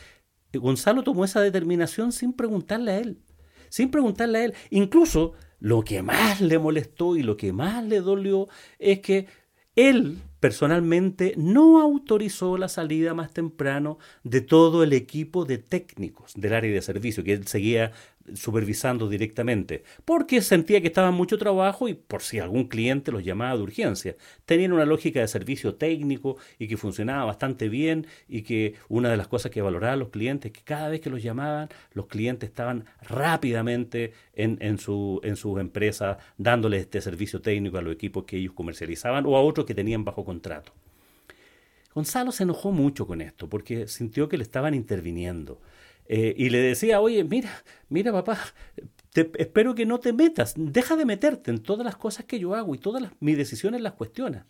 Gonzalo 0.58 1.02
tomó 1.02 1.24
esa 1.24 1.40
determinación 1.40 2.12
sin 2.12 2.32
preguntarle 2.32 2.92
a 2.92 2.98
él, 2.98 3.22
sin 3.68 3.90
preguntarle 3.90 4.38
a 4.38 4.44
él. 4.44 4.54
Incluso 4.70 5.32
lo 5.58 5.82
que 5.82 6.02
más 6.02 6.40
le 6.40 6.58
molestó 6.58 7.16
y 7.16 7.22
lo 7.22 7.36
que 7.36 7.52
más 7.52 7.84
le 7.84 8.00
dolió 8.00 8.48
es 8.78 9.00
que 9.00 9.28
él 9.76 10.18
personalmente 10.42 11.34
no 11.36 11.80
autorizó 11.80 12.58
la 12.58 12.66
salida 12.66 13.14
más 13.14 13.32
temprano 13.32 14.00
de 14.24 14.40
todo 14.40 14.82
el 14.82 14.92
equipo 14.92 15.44
de 15.44 15.58
técnicos 15.58 16.32
del 16.34 16.54
área 16.54 16.74
de 16.74 16.82
servicio, 16.82 17.22
que 17.22 17.34
él 17.34 17.46
seguía 17.46 17.92
supervisando 18.34 19.08
directamente, 19.08 19.82
porque 20.04 20.42
sentía 20.42 20.80
que 20.80 20.86
estaba 20.86 21.10
mucho 21.10 21.38
trabajo 21.38 21.88
y 21.88 21.94
por 21.94 22.22
si 22.22 22.38
algún 22.38 22.68
cliente 22.68 23.12
los 23.12 23.24
llamaba 23.24 23.56
de 23.56 23.62
urgencia. 23.62 24.16
Tenían 24.44 24.72
una 24.72 24.84
lógica 24.84 25.20
de 25.20 25.28
servicio 25.28 25.74
técnico 25.74 26.36
y 26.58 26.68
que 26.68 26.76
funcionaba 26.76 27.24
bastante 27.24 27.68
bien 27.68 28.06
y 28.28 28.42
que 28.42 28.74
una 28.88 29.10
de 29.10 29.16
las 29.16 29.28
cosas 29.28 29.50
que 29.50 29.62
valoraban 29.62 29.98
los 29.98 30.10
clientes 30.10 30.50
es 30.50 30.58
que 30.58 30.64
cada 30.64 30.88
vez 30.88 31.00
que 31.00 31.10
los 31.10 31.22
llamaban, 31.22 31.68
los 31.92 32.06
clientes 32.06 32.48
estaban 32.48 32.84
rápidamente 33.02 34.12
en, 34.34 34.58
en, 34.60 34.78
su, 34.78 35.20
en 35.24 35.36
sus 35.36 35.60
empresas 35.60 36.18
dándoles 36.36 36.82
este 36.82 37.00
servicio 37.00 37.40
técnico 37.40 37.78
a 37.78 37.82
los 37.82 37.94
equipos 37.94 38.24
que 38.24 38.36
ellos 38.36 38.54
comercializaban 38.54 39.26
o 39.26 39.36
a 39.36 39.42
otros 39.42 39.66
que 39.66 39.74
tenían 39.74 40.04
bajo 40.04 40.24
contrato. 40.32 40.72
Gonzalo 41.94 42.32
se 42.32 42.44
enojó 42.44 42.72
mucho 42.72 43.06
con 43.06 43.20
esto 43.20 43.48
porque 43.48 43.86
sintió 43.86 44.28
que 44.28 44.38
le 44.38 44.44
estaban 44.44 44.72
interviniendo 44.74 45.60
eh, 46.06 46.34
y 46.36 46.48
le 46.48 46.58
decía, 46.58 47.00
oye, 47.00 47.22
mira, 47.22 47.50
mira 47.90 48.12
papá, 48.12 48.38
espero 49.14 49.74
que 49.74 49.84
no 49.84 50.00
te 50.00 50.14
metas, 50.14 50.54
deja 50.56 50.96
de 50.96 51.04
meterte 51.04 51.50
en 51.50 51.58
todas 51.58 51.84
las 51.84 51.96
cosas 51.96 52.24
que 52.24 52.38
yo 52.38 52.54
hago 52.54 52.74
y 52.74 52.78
todas 52.78 53.02
mis 53.20 53.36
decisiones 53.36 53.82
las 53.82 53.92
cuestionas. 53.92 54.46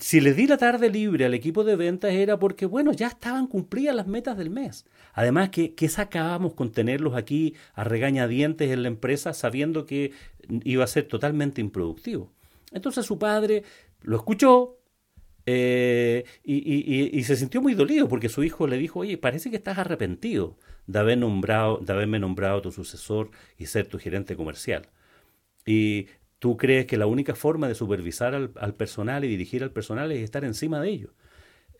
si 0.00 0.20
les 0.22 0.34
di 0.36 0.46
la 0.46 0.56
tarde 0.56 0.88
libre 0.88 1.26
al 1.26 1.34
equipo 1.34 1.64
de 1.64 1.76
ventas 1.76 2.12
era 2.12 2.38
porque, 2.38 2.64
bueno, 2.64 2.92
ya 2.92 3.08
estaban 3.08 3.46
cumplidas 3.46 3.94
las 3.94 4.06
metas 4.06 4.38
del 4.38 4.48
mes. 4.48 4.86
Además, 5.12 5.50
que, 5.50 5.74
que 5.74 5.90
sacábamos 5.90 6.54
con 6.54 6.72
tenerlos 6.72 7.14
aquí 7.14 7.54
a 7.74 7.84
regañadientes 7.84 8.70
en 8.70 8.82
la 8.82 8.88
empresa 8.88 9.34
sabiendo 9.34 9.84
que 9.84 10.12
iba 10.64 10.82
a 10.82 10.86
ser 10.86 11.04
totalmente 11.08 11.60
improductivo. 11.60 12.32
Entonces 12.72 13.06
su 13.06 13.18
padre 13.18 13.64
lo 14.04 14.16
escuchó 14.16 14.78
eh, 15.46 16.24
y, 16.44 17.18
y, 17.18 17.24
se 17.24 17.36
sintió 17.36 17.60
muy 17.60 17.74
dolido 17.74 18.08
porque 18.08 18.28
su 18.28 18.44
hijo 18.44 18.66
le 18.66 18.78
dijo, 18.78 19.00
oye, 19.00 19.18
parece 19.18 19.50
que 19.50 19.56
estás 19.56 19.78
arrepentido 19.78 20.56
de, 20.86 20.98
haber 21.00 21.18
nombrado, 21.18 21.78
de 21.78 21.92
haberme 21.92 22.20
nombrado 22.20 22.62
tu 22.62 22.70
sucesor 22.70 23.30
y 23.58 23.66
ser 23.66 23.88
tu 23.88 23.98
gerente 23.98 24.36
comercial. 24.36 24.88
Y 25.66 26.06
tú 26.38 26.56
crees 26.56 26.86
que 26.86 26.96
la 26.96 27.06
única 27.06 27.34
forma 27.34 27.66
de 27.68 27.74
supervisar 27.74 28.34
al, 28.34 28.52
al 28.56 28.74
personal 28.74 29.24
y 29.24 29.28
dirigir 29.28 29.62
al 29.64 29.72
personal 29.72 30.12
es 30.12 30.22
estar 30.22 30.44
encima 30.44 30.80
de 30.80 30.90
ellos. 30.90 31.10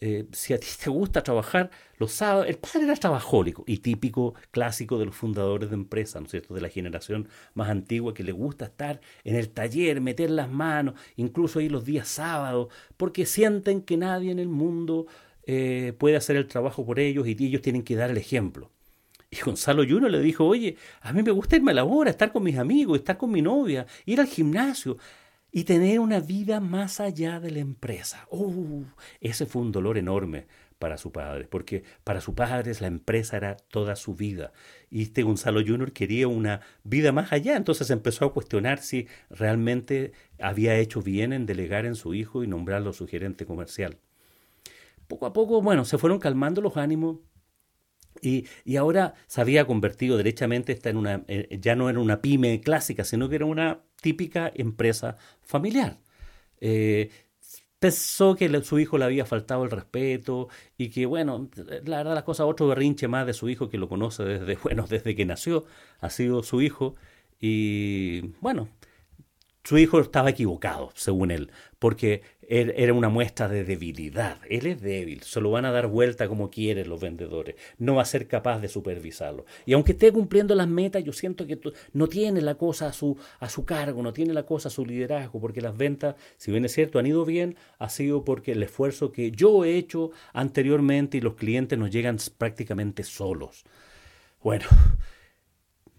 Eh, 0.04 0.26
si 0.32 0.52
a 0.52 0.59
ti 0.59 0.66
te 0.82 0.90
gusta 0.90 1.23
trabajar 1.23 1.71
los 1.97 2.11
sábados, 2.11 2.49
el 2.49 2.59
padre 2.59 2.87
era 2.87 2.97
trabajólico 2.97 3.62
y 3.68 3.76
típico, 3.76 4.35
clásico 4.50 4.99
de 4.99 5.06
los 5.06 5.14
fundadores 5.14 5.71
de 5.71 5.76
empresas, 5.76 6.21
¿no 6.21 6.25
es 6.25 6.32
cierto?, 6.32 6.54
de 6.54 6.61
la 6.61 6.68
generación 6.68 7.28
más 7.54 7.71
antigua 7.71 8.12
que 8.12 8.25
le 8.25 8.32
gusta 8.32 8.64
estar 8.64 9.00
en 9.23 9.37
el 9.37 9.50
taller, 9.50 10.00
meter 10.00 10.30
las 10.30 10.50
manos, 10.50 10.94
incluso 11.14 11.61
ahí 11.61 11.68
los 11.68 11.85
días 11.85 12.09
sábados, 12.09 12.66
porque 12.97 13.26
sienten 13.26 13.80
que 13.80 13.97
nadie 13.97 14.32
en 14.32 14.40
el 14.40 14.49
mundo 14.49 15.06
eh, 15.47 15.94
puede 15.97 16.16
hacer 16.16 16.35
el 16.35 16.49
trabajo 16.49 16.85
por 16.85 16.99
ellos 16.99 17.28
y 17.28 17.37
ellos 17.38 17.62
tienen 17.62 17.85
que 17.85 17.94
dar 17.94 18.11
el 18.11 18.18
ejemplo. 18.18 18.73
Y 19.30 19.37
Gonzalo 19.40 19.85
Juno 19.88 20.09
le 20.09 20.18
dijo, 20.18 20.44
oye, 20.44 20.76
a 21.00 21.12
mí 21.12 21.23
me 21.23 21.30
gusta 21.30 21.54
irme 21.54 21.71
a 21.71 21.75
la 21.75 21.85
hora, 21.85 22.11
estar 22.11 22.32
con 22.32 22.42
mis 22.42 22.59
amigos, 22.59 22.99
estar 22.99 23.16
con 23.16 23.30
mi 23.30 23.40
novia, 23.40 23.87
ir 24.04 24.18
al 24.18 24.26
gimnasio 24.26 24.99
y 25.52 25.64
tener 25.64 26.00
una 26.00 26.18
vida 26.18 26.61
más 26.61 26.99
allá 26.99 27.38
de 27.38 27.50
la 27.50 27.61
empresa. 27.61 28.26
Uh, 28.30 28.85
ese 29.21 29.44
fue 29.44 29.61
un 29.61 29.71
dolor 29.71 29.99
enorme 29.99 30.47
para 30.78 30.97
su 30.99 31.12
padre, 31.12 31.47
porque 31.49 31.85
para 32.02 32.21
su 32.21 32.35
padre 32.35 32.73
la 32.80 32.88
empresa 32.88 33.37
era 33.37 33.56
toda 33.56 33.94
su 33.94 34.16
vida. 34.16 34.52
Y 34.90 35.02
este 35.02 35.23
Gonzalo 35.23 35.61
Jr. 35.64 35.92
quería 35.92 36.26
una 36.26 36.62
vida 36.82 37.12
más 37.12 37.32
allá, 37.32 37.56
entonces 37.56 37.90
empezó 37.90 38.25
a 38.25 38.32
cuestionar 38.32 38.80
si 38.80 39.06
realmente 39.30 40.12
había 40.40 40.76
hecho 40.78 41.02
bien 41.02 41.32
en 41.32 41.47
delegar 41.47 41.87
en 41.87 41.94
su 41.94 42.14
hijo 42.14 42.42
y 42.42 42.49
nombrarlo 42.49 42.92
su 42.92 43.06
gerente 43.06 43.47
comercial. 43.47 43.99
Poco 45.06 45.26
a 45.26 45.32
poco, 45.32 45.62
bueno, 45.62 45.85
se 45.85 45.99
fueron 45.99 46.18
calmando 46.18 46.62
los 46.62 46.76
ánimos 46.76 47.18
y, 48.21 48.47
y, 48.64 48.76
ahora 48.76 49.14
se 49.26 49.40
había 49.40 49.66
convertido 49.66 50.16
derechamente 50.16 50.73
esta 50.73 50.90
en 50.90 50.97
una, 50.97 51.25
eh, 51.28 51.59
ya 51.61 51.76
no 51.76 51.90
era 51.90 51.99
una 51.99 52.21
pyme 52.21 52.61
clásica, 52.61 53.04
sino 53.04 53.28
que 53.28 53.37
era 53.37 53.47
una 53.47 53.80
típica 54.02 54.52
empresa 54.54 55.16
familiar. 55.40 55.99
Eh, 56.61 57.11
pensó 57.78 58.37
que 58.37 58.62
su 58.62 58.78
hijo 58.78 58.99
le 58.99 59.06
había 59.06 59.25
faltado 59.25 59.64
el 59.64 59.71
respeto 59.71 60.49
y 60.76 60.90
que, 60.90 61.06
bueno, 61.06 61.49
la 61.85 61.97
verdad 61.99 62.14
las 62.14 62.23
cosas, 62.25 62.47
otro 62.47 62.68
berrinche 62.68 63.09
más 63.09 63.26
de 63.26 63.32
su 63.32 63.49
hijo 63.49 63.71
que 63.71 63.78
lo 63.78 63.88
conoce 63.88 64.25
desde, 64.25 64.56
bueno, 64.62 64.87
desde 64.88 65.16
que 65.16 65.25
nació, 65.25 65.64
ha 66.00 66.11
sido 66.11 66.42
su 66.42 66.61
hijo. 66.61 66.94
Y 67.40 68.35
bueno, 68.40 68.68
su 69.64 69.78
hijo 69.78 70.00
estaba 70.00 70.31
equivocado, 70.31 70.90
según 70.95 71.31
él, 71.31 71.50
porque 71.78 72.23
era 72.49 72.92
una 72.92 73.09
muestra 73.09 73.49
de 73.49 73.64
debilidad. 73.64 74.38
Él 74.50 74.66
es 74.66 74.83
débil, 74.83 75.23
se 75.23 75.40
lo 75.40 75.50
van 75.50 75.64
a 75.64 75.71
dar 75.71 75.87
vuelta 75.87 76.28
como 76.28 76.50
quieren 76.50 76.88
los 76.88 77.00
vendedores. 77.00 77.54
No 77.78 77.95
va 77.95 78.02
a 78.02 78.07
ser 78.07 78.26
capaz 78.26 78.61
de 78.61 78.69
supervisarlo. 78.69 79.47
Y 79.64 79.73
aunque 79.73 79.92
esté 79.92 80.12
cumpliendo 80.12 80.54
las 80.54 80.69
metas, 80.69 81.02
yo 81.04 81.12
siento 81.12 81.47
que 81.47 81.59
no 81.92 82.09
tiene 82.09 82.42
la 82.42 82.57
cosa 82.57 82.88
a 82.88 82.92
su, 82.92 83.16
a 83.38 83.49
su 83.49 83.64
cargo, 83.64 84.02
no 84.02 84.12
tiene 84.12 84.35
la 84.35 84.45
cosa 84.45 84.69
a 84.69 84.73
su 84.73 84.85
liderazgo, 84.85 85.40
porque 85.40 85.62
las 85.62 85.76
ventas, 85.76 86.16
si 86.37 86.50
bien 86.50 86.64
es 86.64 86.73
cierto, 86.73 86.99
han 86.99 87.07
ido 87.07 87.25
bien, 87.25 87.57
ha 87.78 87.88
sido 87.88 88.25
porque 88.25 88.52
el 88.52 88.62
esfuerzo 88.62 89.12
que 89.12 89.31
yo 89.31 89.64
he 89.64 89.76
hecho 89.76 90.11
anteriormente 90.33 91.19
y 91.19 91.21
los 91.21 91.37
clientes 91.37 91.78
nos 91.78 91.90
llegan 91.90 92.19
prácticamente 92.37 93.04
solos. 93.04 93.64
Bueno, 94.42 94.66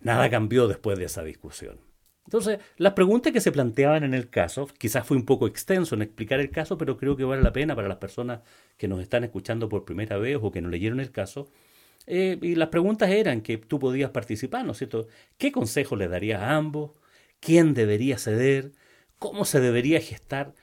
nada 0.02 0.30
cambió 0.30 0.68
después 0.68 1.00
de 1.00 1.06
esa 1.06 1.24
discusión. 1.24 1.93
Entonces, 2.26 2.60
las 2.78 2.94
preguntas 2.94 3.34
que 3.34 3.42
se 3.42 3.52
planteaban 3.52 4.04
en 4.04 4.14
el 4.14 4.30
caso, 4.30 4.68
quizás 4.78 5.06
fue 5.06 5.18
un 5.18 5.26
poco 5.26 5.48
extenso 5.48 5.96
en 5.96 6.04
explicar 6.04 6.40
el 6.40 6.52
caso, 6.52 6.78
pero 6.78 6.98
creo 6.98 7.18
que 7.18 7.24
vale 7.24 7.42
la 7.42 7.54
pena 7.54 7.76
para 7.76 7.88
las 7.88 7.98
personas 7.98 8.42
que 8.78 8.88
nos 8.88 9.02
están 9.02 9.24
escuchando 9.24 9.68
por 9.70 9.86
primera 9.86 10.18
vez 10.18 10.38
o 10.42 10.52
que 10.52 10.62
no 10.62 10.70
leyeron 10.70 11.00
el 11.00 11.12
caso. 11.12 11.50
Eh, 12.08 12.38
y 12.42 12.56
las 12.56 12.70
preguntas 12.70 13.10
eran 13.10 13.42
que 13.42 13.58
tú 13.58 13.80
podías 13.80 14.12
participar, 14.12 14.66
¿no 14.66 14.72
es 14.72 14.78
cierto? 14.78 15.08
¿Qué 15.38 15.52
consejo 15.52 15.96
le 15.96 16.08
darías 16.08 16.42
a 16.42 16.56
ambos? 16.56 16.92
¿Quién 17.40 17.74
debería 17.74 18.18
ceder? 18.18 18.72
¿Cómo 19.20 19.46
se 19.46 19.60
debería 19.60 20.00
gestar, 20.02 20.54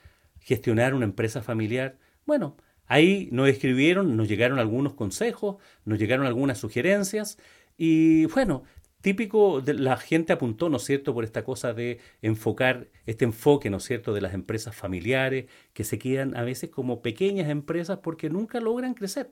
gestionar 0.40 0.94
una 0.94 1.04
empresa 1.04 1.42
familiar? 1.42 1.98
Bueno, 2.26 2.56
ahí 2.86 3.28
nos 3.32 3.48
escribieron, 3.48 4.16
nos 4.16 4.28
llegaron 4.28 4.58
algunos 4.58 4.94
consejos, 4.94 5.56
nos 5.84 5.98
llegaron 5.98 6.26
algunas 6.26 6.58
sugerencias 6.58 7.38
y 7.76 8.26
bueno, 8.26 8.64
típico, 9.00 9.60
de, 9.60 9.74
la 9.74 9.96
gente 9.96 10.32
apuntó, 10.32 10.68
¿no 10.68 10.76
es 10.76 10.84
cierto?, 10.84 11.14
por 11.14 11.24
esta 11.24 11.44
cosa 11.44 11.72
de 11.72 11.98
enfocar, 12.22 12.88
este 13.06 13.24
enfoque, 13.24 13.70
¿no 13.70 13.78
es 13.78 13.84
cierto?, 13.84 14.12
de 14.12 14.20
las 14.20 14.34
empresas 14.34 14.74
familiares, 14.74 15.46
que 15.72 15.84
se 15.84 15.98
quedan 15.98 16.36
a 16.36 16.42
veces 16.42 16.70
como 16.70 17.02
pequeñas 17.02 17.48
empresas 17.48 17.98
porque 18.02 18.30
nunca 18.30 18.60
logran 18.60 18.94
crecer. 18.94 19.30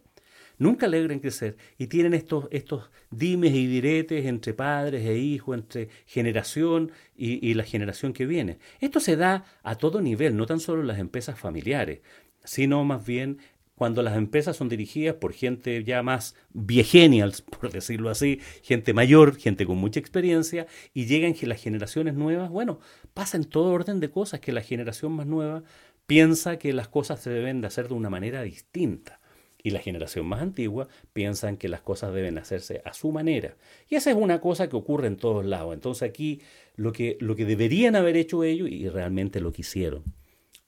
Nunca 0.59 0.89
logran 0.89 1.21
crecer 1.21 1.57
y 1.79 1.87
tienen 1.87 2.15
estos, 2.15 2.49
estos 2.51 2.91
dimes 3.11 3.55
y 3.55 3.67
diretes 3.69 4.27
entre 4.27 4.55
padres 4.55 5.07
e 5.07 5.17
hijos, 5.17 5.57
entre 5.57 5.89
generación 6.05 6.91
y, 7.17 7.49
y 7.49 7.55
la 7.55 7.63
generación 7.63 8.13
que 8.13 8.27
viene. 8.27 8.59
Esto 8.81 8.99
se 8.99 9.17
da 9.17 9.45
a 9.63 9.77
todo 9.77 10.01
nivel, 10.01 10.37
no 10.37 10.47
tan 10.47 10.59
solo 10.59 10.81
en 10.81 10.89
las 10.89 10.99
empresas 10.99 11.39
familiares, 11.39 12.01
sino 12.43 12.83
más 12.83 13.07
bien 13.07 13.39
cuando 13.79 14.03
las 14.03 14.17
empresas 14.17 14.57
son 14.57 14.69
dirigidas 14.69 15.15
por 15.15 15.33
gente 15.33 15.85
ya 15.85 16.03
más 16.03 16.35
viegenials, 16.53 17.41
por 17.61 17.71
decirlo 17.71 18.11
así, 18.11 18.41
gente 18.63 18.93
mayor, 18.93 19.37
gente 19.37 19.65
con 19.65 19.79
mucha 19.79 20.01
experiencia, 20.01 20.67
y 20.93 21.07
llegan 21.07 21.35
las 21.43 21.63
generaciones 21.63 22.15
nuevas, 22.15 22.51
bueno, 22.51 22.81
pasa 23.15 23.37
en 23.37 23.45
todo 23.45 23.71
orden 23.73 24.01
de 24.01 24.11
cosas 24.11 24.41
que 24.41 24.53
la 24.53 24.61
generación 24.61 25.13
más 25.13 25.27
nueva 25.27 25.63
piensa 26.07 26.59
que 26.59 26.73
las 26.73 26.89
cosas 26.89 27.21
se 27.21 27.31
deben 27.31 27.61
de 27.61 27.69
hacer 27.69 27.89
de 27.89 27.95
una 27.95 28.11
manera 28.11 28.43
distinta. 28.43 29.21
Y 29.63 29.71
la 29.71 29.81
generación 29.81 30.27
más 30.27 30.41
antigua 30.41 30.89
piensa 31.13 31.55
que 31.57 31.69
las 31.69 31.81
cosas 31.81 32.15
deben 32.15 32.39
hacerse 32.39 32.81
a 32.85 32.95
su 32.95 33.11
manera. 33.13 33.57
Y 33.89 33.97
esa 33.97 34.11
es 34.11 34.17
una 34.17 34.41
cosa 34.41 34.69
que 34.69 34.77
ocurre 34.77 35.09
en 35.09 35.17
todos 35.17 35.45
lados. 35.45 35.75
Entonces 35.75 36.09
aquí 36.09 36.41
lo 36.77 36.93
que, 36.93 37.17
lo 37.21 37.35
que 37.37 37.45
deberían 37.45 37.97
haber 37.97 38.17
hecho 38.17 38.45
ellos 38.45 38.69
y 38.71 38.89
realmente 38.89 39.41
lo 39.41 39.53
que 39.53 39.63
hicieron. 39.63 40.05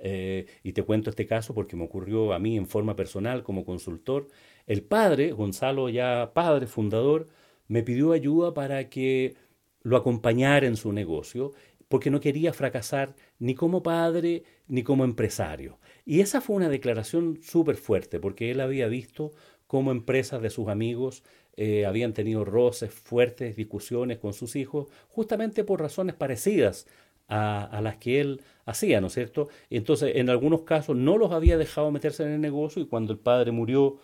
Eh, 0.02 0.46
y 0.62 0.72
te 0.72 0.82
cuento 0.82 1.10
este 1.10 1.26
caso 1.26 1.54
porque 1.54 1.76
me 1.76 1.84
ocurrió 1.84 2.32
a 2.32 2.38
mí 2.38 2.56
en 2.56 2.66
forma 2.66 2.96
personal 2.96 3.42
como 3.42 3.64
consultor. 3.64 4.28
El 4.66 4.82
padre, 4.82 5.32
Gonzalo 5.32 5.88
ya 5.88 6.32
padre, 6.34 6.66
fundador, 6.66 7.28
me 7.68 7.82
pidió 7.82 8.12
ayuda 8.12 8.54
para 8.54 8.88
que 8.88 9.36
lo 9.82 9.96
acompañara 9.96 10.66
en 10.66 10.76
su 10.76 10.92
negocio 10.92 11.52
porque 11.88 12.10
no 12.10 12.20
quería 12.20 12.52
fracasar 12.52 13.16
ni 13.38 13.54
como 13.54 13.82
padre 13.82 14.44
ni 14.68 14.82
como 14.82 15.04
empresario. 15.04 15.78
Y 16.04 16.20
esa 16.20 16.40
fue 16.40 16.56
una 16.56 16.68
declaración 16.68 17.38
súper 17.42 17.76
fuerte 17.76 18.20
porque 18.20 18.50
él 18.50 18.60
había 18.60 18.88
visto 18.88 19.32
cómo 19.66 19.90
empresas 19.90 20.40
de 20.40 20.50
sus 20.50 20.68
amigos 20.68 21.22
eh, 21.56 21.84
habían 21.84 22.12
tenido 22.12 22.44
roces, 22.44 22.92
fuertes 22.92 23.56
discusiones 23.56 24.18
con 24.18 24.32
sus 24.32 24.56
hijos, 24.56 24.88
justamente 25.08 25.64
por 25.64 25.80
razones 25.80 26.14
parecidas 26.14 26.86
a, 27.30 27.80
las 27.82 27.96
que 27.96 28.20
él 28.20 28.42
hacía, 28.66 29.00
¿no 29.00 29.06
es 29.06 29.14
cierto? 29.14 29.48
Entonces, 29.70 30.16
en 30.16 30.28
algunos 30.28 30.62
casos 30.62 30.96
no 30.96 31.16
los 31.16 31.32
había 31.32 31.56
dejado 31.56 31.90
meterse 31.90 32.24
en 32.24 32.30
el 32.30 32.40
negocio 32.40 32.82
y 32.82 32.86
cuando 32.86 33.12
el 33.12 33.18
padre 33.18 33.52
murió 33.52 33.98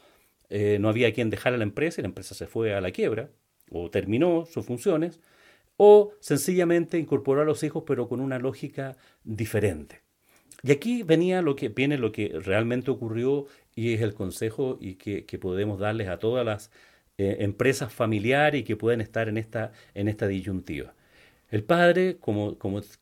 eh, 0.49 0.78
no 0.80 0.88
había 0.88 1.12
quien 1.12 1.28
dejara 1.30 1.56
la 1.56 1.64
empresa 1.64 2.00
y 2.00 2.02
la 2.02 2.09
empresa 2.09 2.35
se 2.35 2.47
fue 2.47 2.75
a 2.75 2.80
la 2.80 2.92
quiebra 2.92 3.30
o 3.71 3.90
terminó 3.90 4.47
sus 4.47 4.64
funciones 4.64 5.21
o 5.76 6.12
sencillamente 6.21 6.99
incorporó 6.99 7.42
a 7.42 7.45
los 7.45 7.62
hijos 7.64 7.83
pero 7.87 8.09
con 8.09 8.21
una 8.21 8.38
lógica 8.38 8.97
diferente. 9.25 10.02
Y 10.62 10.73
aquí 10.73 11.02
venía 11.02 11.42
lo 11.42 11.56
que 11.56 11.68
viene 11.68 11.99
lo 11.99 12.12
que 12.12 12.38
realmente 12.42 12.90
ocurrió 12.90 13.47
y 13.75 13.95
es 13.95 14.00
el 14.00 14.14
consejo 14.14 14.78
y 14.80 14.95
que, 14.95 15.38
podemos 15.38 15.78
darles 15.78 16.09
a 16.09 16.18
todas 16.18 16.47
las 16.47 16.71
eh, 17.18 17.37
empresas 17.40 17.92
familiares 17.92 18.62
y 18.62 18.64
que 18.64 18.76
pueden 18.76 19.00
estar 19.00 19.28
en 19.28 19.37
esta, 19.37 19.73
en 19.95 20.09
esta 20.09 20.26
disyuntiva. 20.26 20.96
El 21.49 21.65
padre, 21.65 22.19
como, 22.19 22.57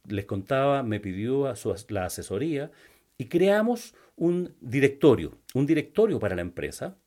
les 0.07 0.27
contaba, 0.27 0.83
me 0.83 1.01
pidió 1.01 1.47
a 1.47 1.57
su, 1.57 1.75
la 1.89 2.05
asesoría 2.07 2.71
y 3.17 3.27
creamos 3.27 3.95
un 4.17 4.55
directorio, 4.61 5.39
un 5.55 5.67
directorio 5.67 6.19
para 6.19 6.37
la 6.37 6.43
empresa, 6.43 6.99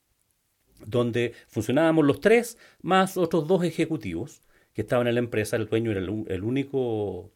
donde 0.85 1.33
funcionábamos 1.47 2.05
los 2.05 2.19
tres 2.19 2.57
más 2.81 3.17
otros 3.17 3.47
dos 3.47 3.63
ejecutivos 3.63 4.41
que 4.73 4.81
estaban 4.81 5.07
en 5.07 5.15
la 5.15 5.19
empresa. 5.19 5.55
El 5.55 5.67
dueño 5.67 5.91
era 5.91 5.99
el, 5.99 6.43
único 6.43 7.31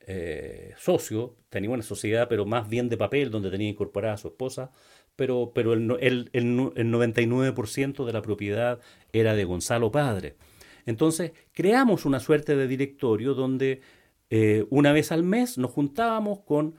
eh, 0.00 0.74
socio, 0.78 1.36
tenía 1.48 1.70
una 1.70 1.82
sociedad, 1.82 2.28
pero 2.28 2.46
más 2.46 2.68
bien 2.68 2.88
de 2.88 2.96
papel, 2.96 3.30
donde 3.30 3.50
tenía 3.50 3.68
incorporada 3.68 4.14
a 4.14 4.18
su 4.18 4.28
esposa, 4.28 4.70
pero, 5.16 5.52
pero 5.54 5.74
el 5.74 5.88
99% 5.88 8.04
de 8.04 8.12
la 8.12 8.22
propiedad 8.22 8.80
era 9.12 9.34
de 9.34 9.44
Gonzalo 9.44 9.92
Padre. 9.92 10.36
Entonces, 10.86 11.32
creamos 11.52 12.04
una 12.04 12.20
suerte 12.20 12.56
de 12.56 12.66
directorio 12.66 13.34
donde 13.34 13.80
eh, 14.30 14.66
una 14.70 14.92
vez 14.92 15.12
al 15.12 15.22
mes 15.22 15.58
nos 15.58 15.70
juntábamos 15.70 16.40
con 16.40 16.74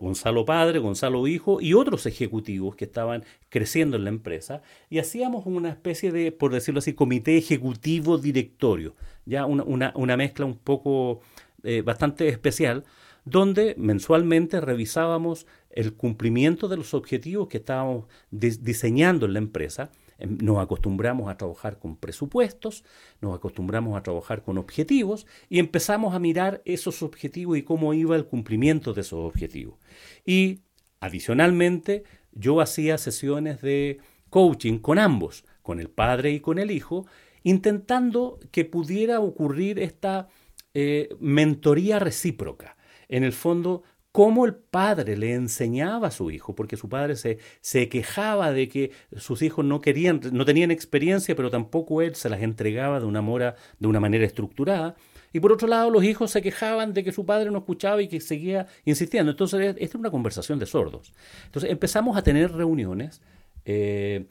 Gonzalo 0.00 0.44
padre, 0.44 0.80
Gonzalo 0.80 1.26
hijo 1.28 1.60
y 1.60 1.74
otros 1.74 2.06
ejecutivos 2.06 2.74
que 2.74 2.84
estaban 2.84 3.24
creciendo 3.48 3.96
en 3.96 4.04
la 4.04 4.10
empresa 4.10 4.62
y 4.90 4.98
hacíamos 4.98 5.46
una 5.46 5.68
especie 5.68 6.10
de, 6.10 6.32
por 6.32 6.52
decirlo 6.52 6.78
así, 6.78 6.94
comité 6.94 7.36
ejecutivo 7.36 8.18
directorio, 8.18 8.96
ya 9.24 9.46
una, 9.46 9.92
una, 9.94 10.16
mezcla 10.16 10.46
un 10.46 10.58
poco 10.58 11.20
eh, 11.62 11.82
bastante 11.82 12.28
especial, 12.28 12.84
donde 13.24 13.74
mensualmente 13.78 14.60
revisábamos 14.60 15.46
el 15.70 15.94
cumplimiento 15.94 16.66
de 16.66 16.76
los 16.76 16.94
objetivos 16.94 17.48
que 17.48 17.58
estábamos 17.58 18.06
diseñando 18.30 19.26
en 19.26 19.34
la 19.34 19.38
empresa 19.38 19.90
Em, 19.90 20.07
nos 20.26 20.58
acostumbramos 20.58 21.30
a 21.30 21.36
trabajar 21.36 21.78
con 21.78 21.96
presupuestos, 21.96 22.84
nos 23.20 23.36
acostumbramos 23.36 23.96
a 23.96 24.02
trabajar 24.02 24.42
con 24.42 24.58
objetivos 24.58 25.26
y 25.48 25.58
empezamos 25.58 26.14
a 26.14 26.18
mirar 26.18 26.62
esos 26.64 27.02
objetivos 27.02 27.56
y 27.56 27.62
cómo 27.62 27.94
iba 27.94 28.16
el 28.16 28.26
cumplimiento 28.26 28.94
de 28.94 29.02
esos 29.02 29.20
objetivos. 29.20 29.78
Y 30.24 30.60
adicionalmente 31.00 32.04
yo 32.32 32.60
hacía 32.60 32.98
sesiones 32.98 33.60
de 33.60 33.98
coaching 34.30 34.78
con 34.78 34.98
ambos, 34.98 35.44
con 35.62 35.80
el 35.80 35.88
padre 35.88 36.32
y 36.32 36.40
con 36.40 36.58
el 36.58 36.70
hijo, 36.70 37.06
intentando 37.42 38.38
que 38.50 38.64
pudiera 38.64 39.20
ocurrir 39.20 39.78
esta 39.78 40.28
eh, 40.74 41.08
mentoría 41.20 41.98
recíproca. 41.98 42.76
En 43.08 43.24
el 43.24 43.32
fondo, 43.32 43.84
cómo 44.12 44.46
el 44.46 44.54
padre 44.54 45.16
le 45.16 45.34
enseñaba 45.34 46.08
a 46.08 46.10
su 46.10 46.30
hijo, 46.30 46.54
porque 46.54 46.76
su 46.76 46.88
padre 46.88 47.14
se, 47.16 47.88
quejaba 47.88 48.52
de 48.52 48.68
que 48.68 48.90
sus 49.16 49.42
hijos 49.42 49.64
no 49.64 49.80
querían, 49.80 50.20
no 50.32 50.44
tenían 50.44 50.70
experiencia, 50.70 51.36
pero 51.36 51.50
tampoco 51.50 52.02
él 52.02 52.14
se 52.14 52.28
las 52.28 52.42
entregaba 52.42 53.00
de 53.00 53.06
una, 53.06 53.22
mora, 53.22 53.56
de 53.78 53.86
una 53.86 54.00
manera 54.00 54.24
estructurada. 54.24 54.96
Y 55.32 55.40
por 55.40 55.52
otro 55.52 55.68
lado, 55.68 55.90
los 55.90 56.04
hijos 56.04 56.30
se 56.30 56.40
quejaban 56.40 56.94
de 56.94 57.04
que 57.04 57.12
su 57.12 57.26
padre 57.26 57.50
no 57.50 57.58
escuchaba 57.58 58.00
y 58.00 58.08
que 58.08 58.20
seguía 58.20 58.66
insistiendo. 58.86 59.30
Entonces, 59.30 59.60
esta 59.60 59.84
es 59.84 59.94
una 59.94 60.10
conversación 60.10 60.58
de 60.58 60.66
sordos. 60.66 61.12
Entonces, 61.44 61.70
empezamos 61.70 62.16
a 62.16 62.22
tener 62.22 62.50
reuniones, 62.52 63.20
eh, 63.66 64.26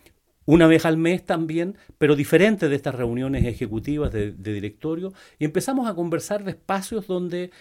una 0.45 0.65
vez 0.65 0.85
al 0.85 0.97
mes 0.97 1.23
también, 1.23 1.77
pero 1.97 2.15
diferentes 2.15 2.69
de 2.69 2.75
estas 2.75 2.95
reuniones 2.95 3.45
ejecutivas 3.45 4.11
de 4.11 4.31
directorio, 4.31 5.13
y 5.37 5.45
empezamos 5.45 5.87
a 5.87 5.93
conversar 5.93 6.43
de 6.43 6.51
espacios 6.51 7.05
donde 7.05 7.51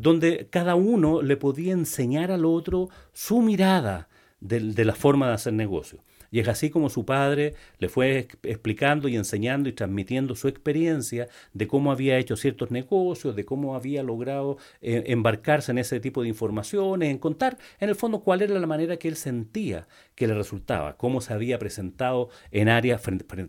donde 0.00 0.48
cada 0.50 0.74
uno 0.74 1.22
le 1.22 1.36
podía 1.36 1.72
enseñar 1.72 2.30
al 2.30 2.44
otro 2.44 2.90
su 3.12 3.40
mirada 3.40 4.08
de, 4.40 4.60
de 4.60 4.84
la 4.84 4.94
forma 4.94 5.28
de 5.28 5.34
hacer 5.34 5.54
negocio. 5.54 6.02
Y 6.30 6.40
es 6.40 6.48
así 6.48 6.70
como 6.70 6.90
su 6.90 7.04
padre 7.04 7.54
le 7.78 7.88
fue 7.88 8.28
explicando 8.42 9.08
y 9.08 9.16
enseñando 9.16 9.68
y 9.68 9.72
transmitiendo 9.72 10.34
su 10.34 10.48
experiencia 10.48 11.28
de 11.54 11.66
cómo 11.66 11.90
había 11.90 12.18
hecho 12.18 12.36
ciertos 12.36 12.70
negocios, 12.70 13.36
de 13.36 13.44
cómo 13.44 13.74
había 13.74 14.02
logrado 14.02 14.58
eh, 14.80 15.04
embarcarse 15.06 15.72
en 15.72 15.78
ese 15.78 16.00
tipo 16.00 16.22
de 16.22 16.28
informaciones, 16.28 17.10
en 17.10 17.18
contar 17.18 17.58
en 17.80 17.88
el 17.88 17.94
fondo 17.94 18.20
cuál 18.20 18.42
era 18.42 18.58
la 18.58 18.66
manera 18.66 18.96
que 18.96 19.08
él 19.08 19.16
sentía 19.16 19.86
que 20.14 20.26
le 20.26 20.34
resultaba, 20.34 20.96
cómo 20.96 21.20
se 21.20 21.34
había 21.34 21.58
presentado 21.58 22.30
en 22.50 22.68
áreas, 22.68 23.02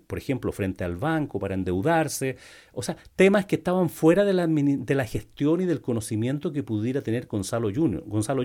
por 0.08 0.18
ejemplo, 0.18 0.52
frente 0.52 0.84
al 0.84 0.98
banco 0.98 1.40
para 1.40 1.54
endeudarse, 1.54 2.38
o 2.74 2.84
sea, 2.84 2.98
temas 3.16 3.46
que 3.46 3.56
estaban 3.56 3.90
fuera 3.90 4.26
de 4.26 4.34
la, 4.34 4.48
de 4.48 4.96
la 4.96 5.06
gestión 5.06 5.62
y 5.62 5.66
del 5.66 5.82
conocimiento 5.82 6.52
que 6.52 6.64
pudiera 6.64 7.02
tener 7.02 7.28
Gonzalo 7.28 7.72
Junior, 7.74 8.04
Gonzalo 8.06 8.44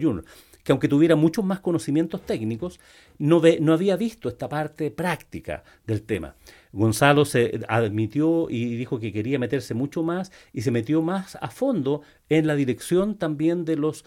que 0.63 0.73
aunque 0.73 0.89
tuviera 0.89 1.17
muchos 1.17 1.45
más 1.45 1.61
conocimientos 1.61 2.25
técnicos, 2.25 2.81
no, 3.19 3.41
ve, 3.41 3.59
no 3.61 3.73
había 3.73 3.97
visto 3.97 4.22
esta 4.29 4.49
parte 4.49 4.91
práctica 4.91 5.63
del 5.87 6.03
tema. 6.03 6.35
Gonzalo 6.73 7.25
se 7.25 7.61
admitió 7.69 8.49
y 8.49 8.77
dijo 8.77 8.99
que 8.99 9.13
quería 9.13 9.39
meterse 9.39 9.75
mucho 9.75 10.03
más 10.03 10.33
y 10.53 10.63
se 10.63 10.71
metió 10.71 11.03
más 11.03 11.37
a 11.41 11.51
fondo 11.51 12.03
en 12.29 12.47
la 12.47 12.57
dirección 12.57 13.19
también 13.19 13.67
de 13.67 13.77
los, 13.77 14.05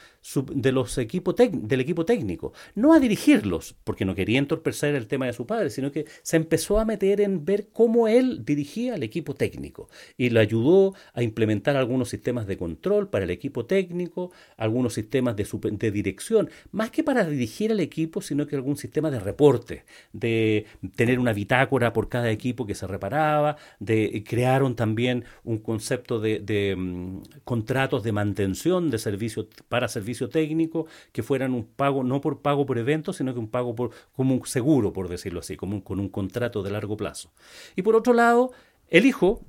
de 0.52 0.72
los 0.72 0.98
equipos 0.98 1.36
del 1.36 1.80
equipo 1.80 2.06
técnico. 2.06 2.54
No 2.74 2.94
a 2.94 3.00
dirigirlos, 3.00 3.76
porque 3.84 4.04
no 4.04 4.16
quería 4.16 4.40
entorpecer 4.40 4.96
el 4.96 5.08
tema 5.08 5.28
de 5.28 5.34
su 5.34 5.46
padre, 5.46 5.70
sino 5.70 5.92
que 5.92 6.06
se 6.24 6.38
empezó 6.38 6.80
a 6.80 6.86
meter 6.86 7.22
en 7.22 7.46
ver 7.46 7.68
cómo 7.72 8.08
él 8.08 8.44
dirigía 8.44 8.96
al 8.96 9.04
equipo 9.04 9.36
técnico 9.36 9.90
y 10.18 10.30
le 10.32 10.40
ayudó 10.40 10.96
a 11.14 11.22
implementar 11.22 11.76
algunos 11.76 12.10
sistemas 12.10 12.48
de 12.48 12.58
control 12.58 13.10
para 13.10 13.26
el 13.26 13.32
equipo 13.32 13.66
técnico, 13.66 14.32
algunos 14.58 14.94
sistemas 14.94 15.36
de, 15.36 15.48
de 15.72 15.92
dirección, 15.92 16.50
más 16.72 16.90
que 16.90 17.04
para 17.04 17.26
dirigir 17.26 17.72
al 17.72 17.80
equipo, 17.80 18.22
sino 18.22 18.48
que 18.48 18.56
algún 18.56 18.78
sistema 18.78 19.12
de 19.12 19.20
reporte, 19.20 19.86
de 20.14 20.66
tener 20.96 21.20
una 21.20 21.34
bitácora 21.34 21.94
por 21.94 22.10
cada 22.10 22.32
equipo 22.32 22.55
que 22.56 22.76
se 22.76 22.88
reparaba, 22.88 23.58
de, 23.80 24.24
crearon 24.28 24.76
también 24.76 25.26
un 25.44 25.58
concepto 25.58 26.20
de, 26.20 26.76
mm, 26.78 27.42
contratos 27.44 28.04
de 28.04 28.12
mantención 28.12 28.90
de 28.90 29.00
servicio 29.00 29.48
para 29.68 29.88
servicio 29.88 30.30
técnico 30.30 30.86
que 31.12 31.24
fueran 31.24 31.54
un 31.54 31.66
pago, 31.66 32.04
no 32.04 32.22
por 32.22 32.42
pago 32.42 32.66
por 32.66 32.78
evento, 32.78 33.14
sino 33.14 33.34
que 33.34 33.40
un 33.40 33.50
pago 33.50 33.76
por, 33.76 33.92
como 34.16 34.36
un 34.36 34.46
seguro, 34.46 34.94
por 34.94 35.10
decirlo 35.10 35.40
así, 35.40 35.58
como 35.58 35.84
con 35.84 36.00
un 36.00 36.10
contrato 36.10 36.64
de 36.64 36.72
largo 36.72 36.96
plazo. 36.96 37.32
Y 37.76 37.82
por 37.82 37.96
otro 37.96 38.14
lado, 38.14 38.52
el 38.90 39.06
hijo 39.06 39.42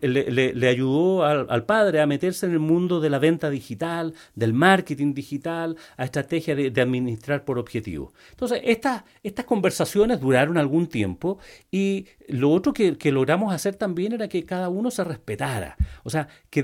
le, 0.00 0.68
ayudó 0.68 1.24
al, 1.24 1.64
padre 1.64 2.00
a 2.00 2.06
meterse 2.06 2.46
en 2.46 2.52
el 2.52 2.58
mundo 2.58 3.00
de 3.00 3.10
la 3.10 3.18
venta 3.18 3.50
digital, 3.50 4.14
del 4.34 4.52
marketing 4.52 5.14
digital, 5.14 5.76
a 5.96 6.04
estrategia 6.04 6.54
de, 6.54 6.80
administrar 6.80 7.44
por 7.44 7.58
objetivo. 7.58 8.12
Entonces, 8.30 8.60
estas 8.64 9.44
conversaciones 9.46 10.20
duraron 10.20 10.58
algún 10.58 10.86
tiempo 10.86 11.38
y 11.70 12.06
lo 12.28 12.50
otro 12.50 12.72
que, 12.72 12.96
logramos 13.10 13.52
hacer 13.52 13.74
también 13.74 14.12
era 14.12 14.28
que 14.28 14.44
cada 14.44 14.68
uno 14.68 14.90
se 14.90 15.02
respetara, 15.04 15.76
o 16.04 16.10
sea, 16.10 16.28
que, 16.50 16.62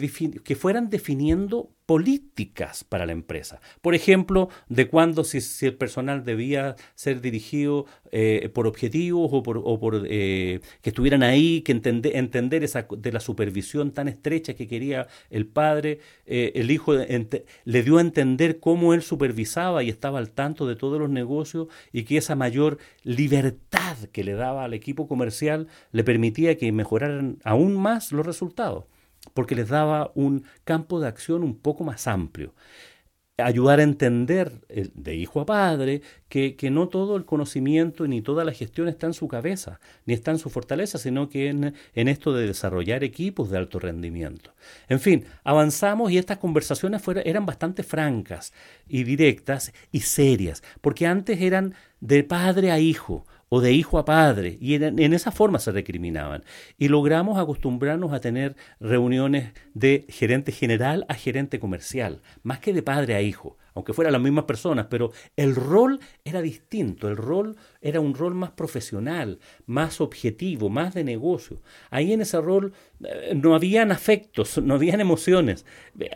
fueran 0.57 0.90
definiendo 0.90 1.70
políticas 1.87 2.85
para 2.85 3.05
la 3.05 3.12
empresa. 3.12 3.61
Por 3.83 3.94
ejemplo, 3.94 4.48
de 4.68 4.88
cuándo 4.88 5.24
si, 5.24 5.66
el 5.66 5.74
personal 5.74 6.24
debía 6.24 6.77
ser 6.94 7.20
dirigido 7.20 7.87
eh, 8.11 8.50
por 8.55 8.66
objetivos 8.66 9.31
o 9.33 9.42
por, 9.42 10.07
eh, 10.09 10.61
que 10.81 10.90
estuvieran 10.90 11.22
ahí, 11.22 11.61
que 11.62 11.72
entender, 11.72 12.16
entender 12.16 12.64
esa, 12.64 12.87
de 12.96 13.12
la 13.12 13.20
supervisión 13.20 13.92
tan 13.92 14.09
estrecha 14.09 14.55
que 14.55 14.66
quería 14.66 15.09
el 15.31 15.46
padre, 15.46 16.00
eh, 16.27 16.53
el 16.55 16.70
hijo 16.70 16.94
le 16.94 17.83
dio 17.83 17.98
a 17.98 18.00
entender 18.00 18.61
cómo 18.61 18.94
él 18.94 19.03
supervisaba 19.03 19.83
y 19.83 19.90
estaba 19.90 20.18
al 20.18 20.31
tanto 20.31 20.66
de 20.66 20.77
todos 20.77 20.98
los 20.98 21.11
negocios 21.11 21.68
y 21.92 22.05
que 22.05 22.16
esa 22.16 22.35
mayor 22.35 22.79
libertad 23.03 23.98
que 24.12 24.24
le 24.24 24.33
daba 24.33 24.64
al 24.64 24.74
equipo 24.74 25.07
comercial 25.07 25.54
le 25.93 26.05
permitía 26.05 26.57
que 26.57 26.71
mejoraran 26.73 27.38
aún 27.45 27.77
más 27.77 28.12
los 28.12 28.27
resultados 28.27 28.85
porque 29.33 29.55
les 29.55 29.69
daba 29.69 30.12
un 30.14 30.45
campo 30.64 31.01
de 31.01 31.09
acción 31.09 31.43
un 31.43 31.57
poco 31.57 31.85
más 31.85 32.07
amplio. 32.07 32.55
Ayudar 33.37 33.81
a 33.81 33.83
entender 33.83 34.61
de 34.69 35.17
hijo 35.17 35.40
a 35.40 35.47
padre 35.47 36.03
que, 36.29 36.57
no 36.71 36.88
todo 36.88 37.17
el 37.17 37.25
conocimiento 37.25 38.07
ni 38.07 38.23
toda 38.23 38.45
la 38.45 38.53
gestión 38.53 38.87
está 38.87 39.09
en 39.09 39.12
su 39.12 39.27
cabeza, 39.27 39.81
ni 40.07 40.14
está 40.14 40.31
en 40.31 40.38
su 40.38 40.51
fortaleza, 40.51 40.99
sino 40.99 41.29
que 41.29 41.49
en, 41.49 41.75
en 41.95 42.09
esto 42.09 42.33
de 42.33 42.47
desarrollar 42.47 43.03
equipos 43.03 43.51
de 43.51 43.59
alto 43.59 43.81
rendimiento. 43.81 44.55
En 44.88 45.01
fin, 45.01 45.25
avanzamos 45.43 46.12
y 46.12 46.19
estas 46.19 46.38
conversaciones 46.38 47.03
eran 47.25 47.45
bastante 47.45 47.83
francas 47.83 48.53
y 48.87 49.03
directas 49.03 49.73
y 49.90 50.01
serias, 50.01 50.62
porque 50.81 51.09
antes 51.09 51.40
eran 51.40 51.75
de 51.99 52.23
padre 52.23 52.71
a 52.71 52.79
hijo 52.79 53.27
o 53.48 53.61
de 53.61 53.72
hijo 53.72 53.98
a 53.98 54.04
padre, 54.04 54.59
y 54.61 54.74
en, 54.74 55.12
esa 55.12 55.30
forma 55.30 55.59
se 55.59 55.72
recriminaban. 55.72 56.44
Y 56.78 56.88
logramos 56.88 57.38
acostumbrarnos 57.38 58.12
a 58.12 58.20
tener 58.20 58.57
reuniones 58.80 59.52
de 59.74 60.07
gerente 60.09 60.52
general 60.52 61.07
a 61.09 61.14
gerente 61.14 61.59
comercial, 61.59 62.22
más 62.42 62.59
que 62.59 62.72
de 62.72 62.83
padre 62.83 63.14
a 63.14 63.22
hijo, 63.22 63.57
aunque 63.74 63.92
fueran 63.92 64.12
las 64.12 64.22
mismas 64.22 64.44
personas, 64.44 64.87
pero 64.88 65.12
el 65.37 65.54
rol 65.54 66.00
era 66.24 66.40
distinto, 66.40 67.09
el 67.09 67.16
rol 67.16 67.57
era 67.80 68.00
un 68.00 68.14
rol 68.14 68.35
más 68.35 68.52
profesional, 68.52 69.40
más 69.66 70.00
objetivo, 70.00 70.68
más 70.68 70.94
de 70.94 71.04
negocio. 71.04 71.61
Ahí 71.90 72.12
en 72.12 72.20
ese 72.20 72.40
rol 72.40 72.72
eh, 73.04 73.35
no 73.35 73.54
habían 73.54 73.90
afectos, 73.90 74.59
no 74.62 74.74
habían 74.74 75.00
emociones, 75.00 75.66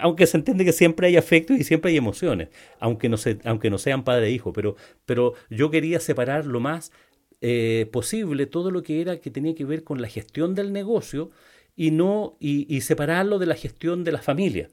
aunque 0.00 0.26
se 0.26 0.36
entiende 0.36 0.64
que 0.64 0.72
siempre 0.72 1.08
hay 1.08 1.16
afectos 1.16 1.58
y 1.58 1.64
siempre 1.64 1.90
hay 1.90 1.96
emociones, 1.96 2.48
aunque 2.78 3.08
no, 3.08 3.16
se, 3.16 3.38
aunque 3.44 3.70
no 3.70 3.78
sean 3.78 4.04
padre 4.04 4.28
e 4.28 4.30
hijo, 4.30 4.52
pero, 4.52 4.76
pero 5.04 5.34
yo 5.50 5.70
quería 5.70 5.98
separar 6.00 6.46
lo 6.46 6.60
más 6.60 6.92
eh, 7.40 7.88
posible 7.92 8.46
todo 8.46 8.70
lo 8.70 8.82
que 8.82 9.00
era 9.00 9.20
que 9.20 9.30
tenía 9.30 9.54
que 9.54 9.64
ver 9.64 9.84
con 9.84 10.02
la 10.02 10.08
gestión 10.08 10.54
del 10.54 10.72
negocio 10.72 11.30
y 11.76 11.92
no 11.92 12.36
y, 12.40 12.80
separarlo 12.80 13.38
de 13.38 13.46
la 13.46 13.54
gestión 13.54 14.02
de 14.04 14.12
la 14.12 14.22
familia 14.22 14.68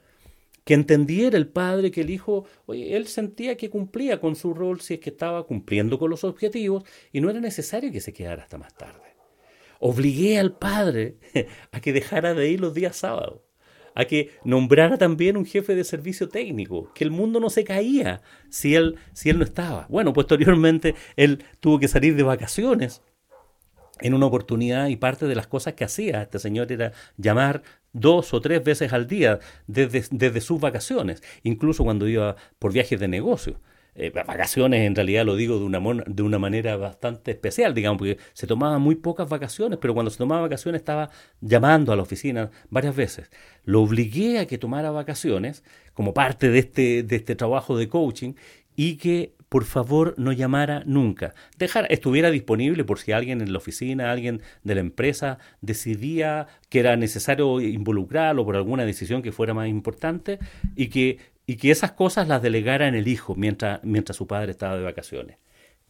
que 0.64 0.74
entendiera 0.74 1.38
el 1.38 1.48
padre 1.48 1.92
que 1.92 2.02
el 2.02 2.10
hijo, 2.10 2.46
oye, 2.66 2.96
él 2.96 3.08
sentía 3.08 3.56
que 3.56 3.70
cumplía 3.70 4.20
con 4.20 4.36
su 4.36 4.56
rol 4.56 4.82
si 4.82 4.96
es 4.96 5.00
que 5.00 5.12
estaba 5.12 5.46
cumpliendo 5.46 6.00
con 6.00 6.10
los 6.10 6.24
objetivos 6.24 6.84
y 7.12 7.22
no 7.22 7.30
era 7.30 7.40
necesario 7.40 7.92
que 7.92 8.02
se 8.02 8.14
quedara 8.14 8.42
hasta 8.44 8.58
más 8.58 8.76
tarde. 8.76 9.14
Obligué 9.80 10.40
al 10.40 10.58
padre 10.58 11.18
a 11.72 11.80
que 11.82 11.94
dejara 11.94 12.34
de 12.34 12.50
ir 12.50 12.62
los 12.62 12.74
días 12.74 12.96
sábados 12.96 13.45
a 13.96 14.06
que 14.06 14.32
nombrara 14.44 14.98
también 14.98 15.38
un 15.38 15.46
jefe 15.46 15.74
de 15.74 15.84
servicio 15.84 16.30
técnico, 16.30 16.92
que 16.94 17.04
el 17.04 17.12
mundo 17.12 17.40
no 17.40 17.50
se 17.50 17.64
caía 17.64 18.22
si 18.50 18.76
él, 18.76 18.98
si 19.14 19.30
él 19.30 19.40
no 19.40 19.46
estaba. 19.46 19.88
Bueno, 19.90 20.14
posteriormente 20.14 20.96
él 21.16 21.44
tuvo 21.60 21.80
que 21.80 21.88
salir 21.88 22.16
de 22.16 22.24
vacaciones 22.24 23.02
en 24.02 24.14
una 24.14 24.26
oportunidad 24.26 24.88
y 24.88 24.98
parte 24.98 25.26
de 25.26 25.36
las 25.36 25.48
cosas 25.48 25.74
que 25.74 25.86
hacía 25.86 26.24
este 26.24 26.40
señor 26.40 26.72
era 26.72 26.92
llamar 27.18 27.64
dos 27.94 28.34
o 28.34 28.42
tres 28.42 28.62
veces 28.64 28.92
al 28.92 29.08
día 29.08 29.40
desde, 29.68 30.04
desde 30.12 30.42
sus 30.42 30.60
vacaciones, 30.60 31.24
incluso 31.44 31.86
cuando 31.86 32.08
iba 32.08 32.36
por 32.60 32.74
viajes 32.74 33.00
de 33.00 33.08
negocio. 33.08 33.60
Eh, 33.98 34.10
vacaciones 34.10 34.86
en 34.86 34.94
realidad 34.94 35.26
lo 35.26 35.38
digo 35.38 35.58
de 35.58 35.64
una, 35.64 35.80
de 36.06 36.22
una 36.22 36.38
manera 36.38 36.76
bastante 36.76 37.32
especial, 37.32 37.74
digamos, 37.74 37.98
porque 37.98 38.18
se 38.34 38.46
tomaba 38.46 38.78
muy 38.78 38.96
pocas 38.96 39.30
vacaciones, 39.30 39.80
pero 39.82 39.94
cuando 39.94 40.12
se 40.12 40.18
tomaba 40.18 40.42
vacaciones 40.42 40.80
estaba 40.80 41.10
llamando 41.40 41.94
a 41.94 41.96
la 41.96 42.02
oficina 42.02 42.52
varias 42.70 42.96
veces. 42.96 43.32
Lo 43.64 43.82
obligué 43.82 44.40
a 44.40 44.48
que 44.48 44.58
tomara 44.58 44.92
vacaciones 44.92 45.64
como 45.94 46.14
parte 46.14 46.50
de 46.50 46.60
este, 46.60 47.04
de 47.04 47.16
este 47.16 47.36
trabajo 47.36 47.78
de 47.78 47.88
coaching 47.88 48.34
y 48.76 48.98
que 48.98 49.34
por 49.50 49.64
favor 49.64 50.16
no 50.18 50.34
llamara 50.34 50.84
nunca. 50.86 51.34
Dejar, 51.58 51.88
estuviera 51.90 52.32
disponible 52.32 52.84
por 52.84 53.00
si 53.00 53.14
alguien 53.14 53.40
en 53.40 53.54
la 53.54 53.60
oficina, 53.60 54.12
alguien 54.12 54.42
de 54.64 54.76
la 54.76 54.82
empresa 54.82 55.38
decidía 55.62 56.48
que 56.70 56.80
era 56.80 56.98
necesario 56.98 57.62
involucrarlo 57.62 58.44
por 58.44 58.58
alguna 58.58 58.84
decisión 58.84 59.22
que 59.22 59.32
fuera 59.32 59.54
más 59.54 59.70
importante 59.70 60.40
y 60.76 60.88
que, 60.88 61.20
y 61.46 61.58
que 61.58 61.72
esas 61.72 61.92
cosas 61.92 62.28
las 62.28 62.42
delegara 62.42 62.88
en 62.88 62.96
el 62.96 63.08
hijo 63.08 63.36
mientras, 63.36 63.84
mientras 63.84 64.18
su 64.18 64.28
padre 64.28 64.52
estaba 64.52 64.78
de 64.78 64.84
vacaciones. 64.84 65.38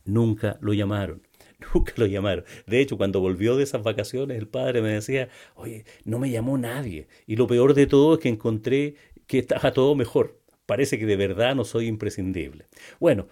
Nunca 0.04 0.58
lo 0.62 0.74
llamaron. 0.74 1.22
Nunca 1.74 1.94
lo 1.96 2.06
llamaron. 2.06 2.46
De 2.68 2.80
hecho, 2.80 2.98
cuando 2.98 3.22
volvió 3.22 3.56
de 3.56 3.64
esas 3.64 3.84
vacaciones, 3.84 4.38
el 4.38 4.48
padre 4.48 4.82
me 4.82 4.90
decía, 4.90 5.30
oye, 5.56 5.86
no 6.04 6.20
me 6.20 6.30
llamó 6.30 6.58
nadie. 6.58 7.08
Y 7.26 7.36
lo 7.36 7.48
peor 7.48 7.74
de 7.74 7.88
todo 7.88 8.16
es 8.16 8.20
que 8.20 8.30
encontré 8.30 8.96
que 9.28 9.40
estaba 9.40 9.72
todo 9.72 9.96
mejor. 9.96 10.40
Parece 10.66 11.00
que 11.00 11.06
de 11.06 11.16
verdad 11.16 11.56
no 11.56 11.64
soy 11.64 11.88
imprescindible. 11.88 12.66
Bueno, 13.00 13.28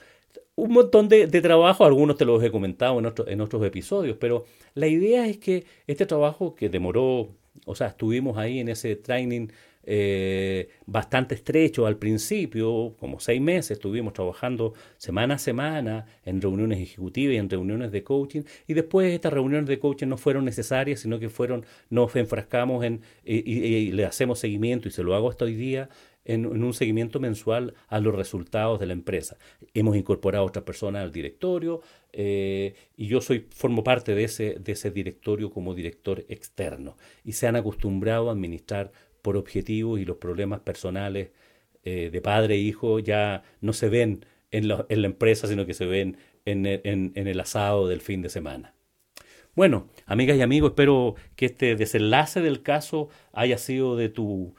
un 0.56 0.72
montón 0.72 1.10
de, 1.10 1.28
trabajo, 1.42 1.84
algunos 1.84 2.18
te 2.18 2.26
los 2.26 2.44
he 2.44 2.52
comentado 2.52 3.00
en, 3.00 3.12
en 3.28 3.42
otros 3.42 3.66
episodios, 3.66 4.18
pero 4.20 4.46
la 4.76 4.88
idea 4.88 5.28
es 5.28 5.38
que 5.38 5.66
este 5.88 6.06
trabajo 6.06 6.54
que 6.56 6.70
demoró, 6.70 7.36
o 7.66 7.76
sea, 7.76 7.88
estuvimos 7.88 8.38
ahí 8.38 8.60
en 8.60 8.70
ese 8.70 8.96
training 8.96 9.48
eh, 9.86 10.70
bastante 10.86 11.36
estrecho 11.36 11.86
al 11.86 11.98
principio, 11.98 12.96
como 13.00 13.20
seis 13.20 13.42
meses, 13.42 13.72
estuvimos 13.72 14.14
trabajando 14.14 14.74
semana 14.98 15.36
a 15.36 15.38
semana 15.38 16.06
en 16.26 16.42
reuniones 16.42 16.80
ejecutivas 16.80 17.36
y 17.36 17.38
en 17.38 17.50
reuniones 17.50 17.92
de 17.92 18.04
coaching, 18.04 18.42
y 18.68 18.74
después 18.74 19.14
estas 19.14 19.34
reuniones 19.34 19.68
de 19.68 19.80
coaching 19.80 20.08
no 20.08 20.18
fueron 20.18 20.46
necesarias, 20.46 21.02
sino 21.02 21.20
que 21.20 21.30
fueron, 21.30 21.66
nos 21.90 22.16
enfrascamos 22.16 22.84
en, 22.84 23.02
y 23.26 23.92
le 23.92 24.06
hacemos 24.06 24.40
seguimiento, 24.40 24.88
y 24.88 24.92
se 24.92 25.04
lo 25.04 25.16
hago 25.16 25.30
hasta 25.30 25.46
hoy 25.46 25.56
día, 25.56 25.90
en, 26.26 26.46
un 26.46 26.74
seguimiento 26.74 27.20
mensual 27.20 27.74
a 27.88 28.00
los 28.00 28.16
resultados 28.16 28.80
de 28.80 28.86
la 28.86 28.94
empresa. 28.94 29.38
Hemos 29.74 29.96
incorporado 29.96 30.44
a 30.44 30.48
otras 30.48 30.66
personas 30.66 31.04
al 31.04 31.12
directorio 31.12 31.82
eh, 32.12 32.76
y 32.96 33.08
yo 33.08 33.22
soy, 33.22 33.48
formo 33.50 33.84
parte 33.84 34.16
de 34.16 34.24
ese, 34.24 34.56
de 34.60 34.72
ese 34.74 34.92
directorio 34.92 35.52
como 35.52 35.74
director 35.74 36.24
externo 36.30 36.98
y 37.24 37.34
se 37.34 37.48
han 37.48 37.56
acostumbrado 37.56 38.30
a 38.30 38.34
administrar 38.34 38.92
por 39.24 39.38
objetivos 39.38 40.00
y 40.00 40.06
los 40.06 40.18
problemas 40.18 40.60
personales 40.60 41.32
eh, 41.84 42.12
de 42.12 42.22
padre 42.22 42.56
e 42.56 42.60
hijo 42.60 43.00
ya 43.00 43.42
no 43.62 43.74
se 43.74 43.90
ven 43.90 44.24
en 44.52 44.68
la, 44.68 44.86
en 44.90 45.02
la 45.02 45.08
empresa, 45.08 45.48
sino 45.48 45.66
que 45.66 45.74
se 45.74 45.88
ven 45.88 46.18
en, 46.46 47.12
el 47.16 47.40
asado 47.40 47.88
del 47.88 48.02
fin 48.02 48.22
de 48.22 48.30
semana. 48.30 48.76
Bueno, 49.56 49.88
amigas 50.06 50.38
y 50.38 50.42
amigos, 50.42 50.72
espero 50.72 51.16
que 51.36 51.46
este 51.48 51.76
desenlace 51.76 52.42
del 52.42 52.62
caso 52.62 53.10
haya 53.32 53.58
sido 53.58 53.96
de 53.96 54.10
tu 54.10 54.56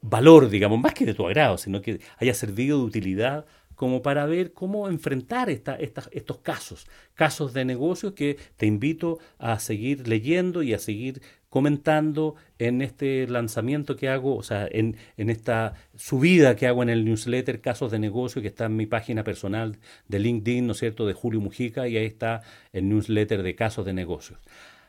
valor, 0.00 0.48
digamos, 0.48 0.80
más 0.80 0.94
que 0.94 1.06
de 1.06 1.14
tu 1.14 1.26
agrado, 1.26 1.58
sino 1.58 1.82
que 1.82 2.00
haya 2.18 2.34
servido 2.34 2.78
de 2.78 2.84
utilidad 2.84 3.46
como 3.74 4.02
para 4.02 4.26
ver 4.26 4.52
cómo 4.52 4.88
enfrentar 4.88 5.50
estos 5.50 6.38
casos, 6.38 6.86
casos 7.14 7.52
de 7.52 7.64
negocios 7.64 8.12
que 8.12 8.36
te 8.56 8.66
invito 8.66 9.18
a 9.38 9.58
seguir 9.58 10.06
leyendo 10.06 10.62
y 10.62 10.72
a 10.72 10.78
seguir 10.78 11.20
comentando 11.52 12.34
en 12.58 12.80
este 12.80 13.28
lanzamiento 13.28 13.94
que 13.94 14.08
hago, 14.08 14.36
o 14.36 14.42
sea, 14.42 14.66
en, 14.72 14.96
en 15.18 15.28
esta 15.28 15.74
subida 15.94 16.56
que 16.56 16.66
hago 16.66 16.82
en 16.82 16.88
el 16.88 17.04
newsletter 17.04 17.60
Casos 17.60 17.92
de 17.92 17.98
Negocio, 17.98 18.40
que 18.40 18.48
está 18.48 18.64
en 18.64 18.76
mi 18.76 18.86
página 18.86 19.22
personal 19.22 19.76
de 20.08 20.18
LinkedIn, 20.18 20.66
¿no 20.66 20.72
es 20.72 20.78
cierto?, 20.78 21.06
de 21.06 21.12
Julio 21.12 21.42
Mujica, 21.42 21.86
y 21.88 21.98
ahí 21.98 22.06
está 22.06 22.40
el 22.72 22.88
newsletter 22.88 23.42
de 23.42 23.54
Casos 23.54 23.84
de 23.84 23.92
Negocios. 23.92 24.38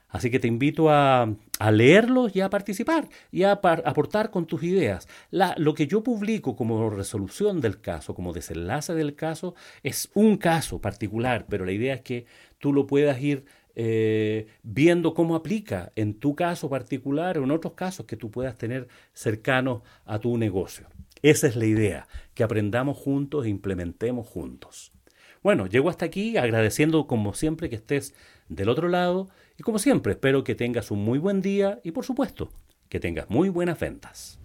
Así 0.08 0.32
que 0.32 0.39
te 0.39 0.47
invito 0.47 0.89
a, 0.89 1.36
leerlos 1.71 2.34
y 2.34 2.39
a 2.39 2.49
participar 2.49 3.10
y 3.30 3.43
a 3.43 3.52
aportar 3.52 4.30
con 4.30 4.45
tus 4.45 4.63
ideas. 4.63 5.10
lo 5.32 5.73
que 5.73 5.88
yo 5.88 6.02
publico 6.02 6.56
como 6.56 6.89
resolución 6.91 7.60
del 7.60 7.82
caso, 7.82 8.15
como 8.15 8.32
desenlace 8.32 8.93
del 8.93 9.15
caso, 9.15 9.54
es 9.82 10.12
un 10.13 10.38
caso 10.38 10.80
particular, 10.80 11.45
pero 11.49 11.65
la 11.65 11.73
idea 11.73 11.95
es 11.95 12.02
que 12.02 12.26
tú 12.60 12.71
lo 12.71 12.88
puedas 12.88 13.19
ir 13.21 13.43
eh, 13.76 14.48
viendo 14.62 15.14
cómo 15.14 15.36
aplica 15.36 15.92
en 15.96 16.14
tu 16.20 16.36
caso 16.36 16.70
particular 16.70 17.38
o 17.38 17.44
en 17.44 17.52
otros 17.52 17.74
casos 17.74 18.06
que 18.06 18.18
tú 18.18 18.30
puedas 18.32 18.58
tener 18.58 18.88
cercanos 19.14 19.82
a 20.06 20.20
tu 20.20 20.38
negocio. 20.38 20.88
Esa 21.22 21.48
es 21.48 21.56
la 21.56 21.66
idea, 21.66 22.08
que 22.34 22.44
aprendamos 22.44 22.98
juntos 22.98 23.46
e 23.46 23.50
implementemos 23.50 24.28
juntos. 24.28 24.92
Bueno, 25.42 25.68
llego 25.68 25.90
hasta 25.90 26.06
aquí 26.06 26.38
agradeciendo 26.38 27.08
como 27.08 27.34
siempre 27.34 27.70
que 27.70 27.76
estés 27.76 28.14
del 28.50 28.70
otro 28.70 28.88
lado 28.88 29.30
y 29.58 29.64
como 29.64 29.80
siempre 29.80 30.14
espero 30.14 30.44
que 30.44 30.56
tengas 30.56 30.92
un 30.92 31.04
muy 31.04 31.20
buen 31.20 31.42
día 31.42 31.80
y 31.84 31.92
por 31.92 32.06
supuesto 32.06 32.50
que 32.90 33.00
tengas 33.00 33.30
muy 33.30 33.50
buenas 33.50 33.80
ventas. 33.80 34.40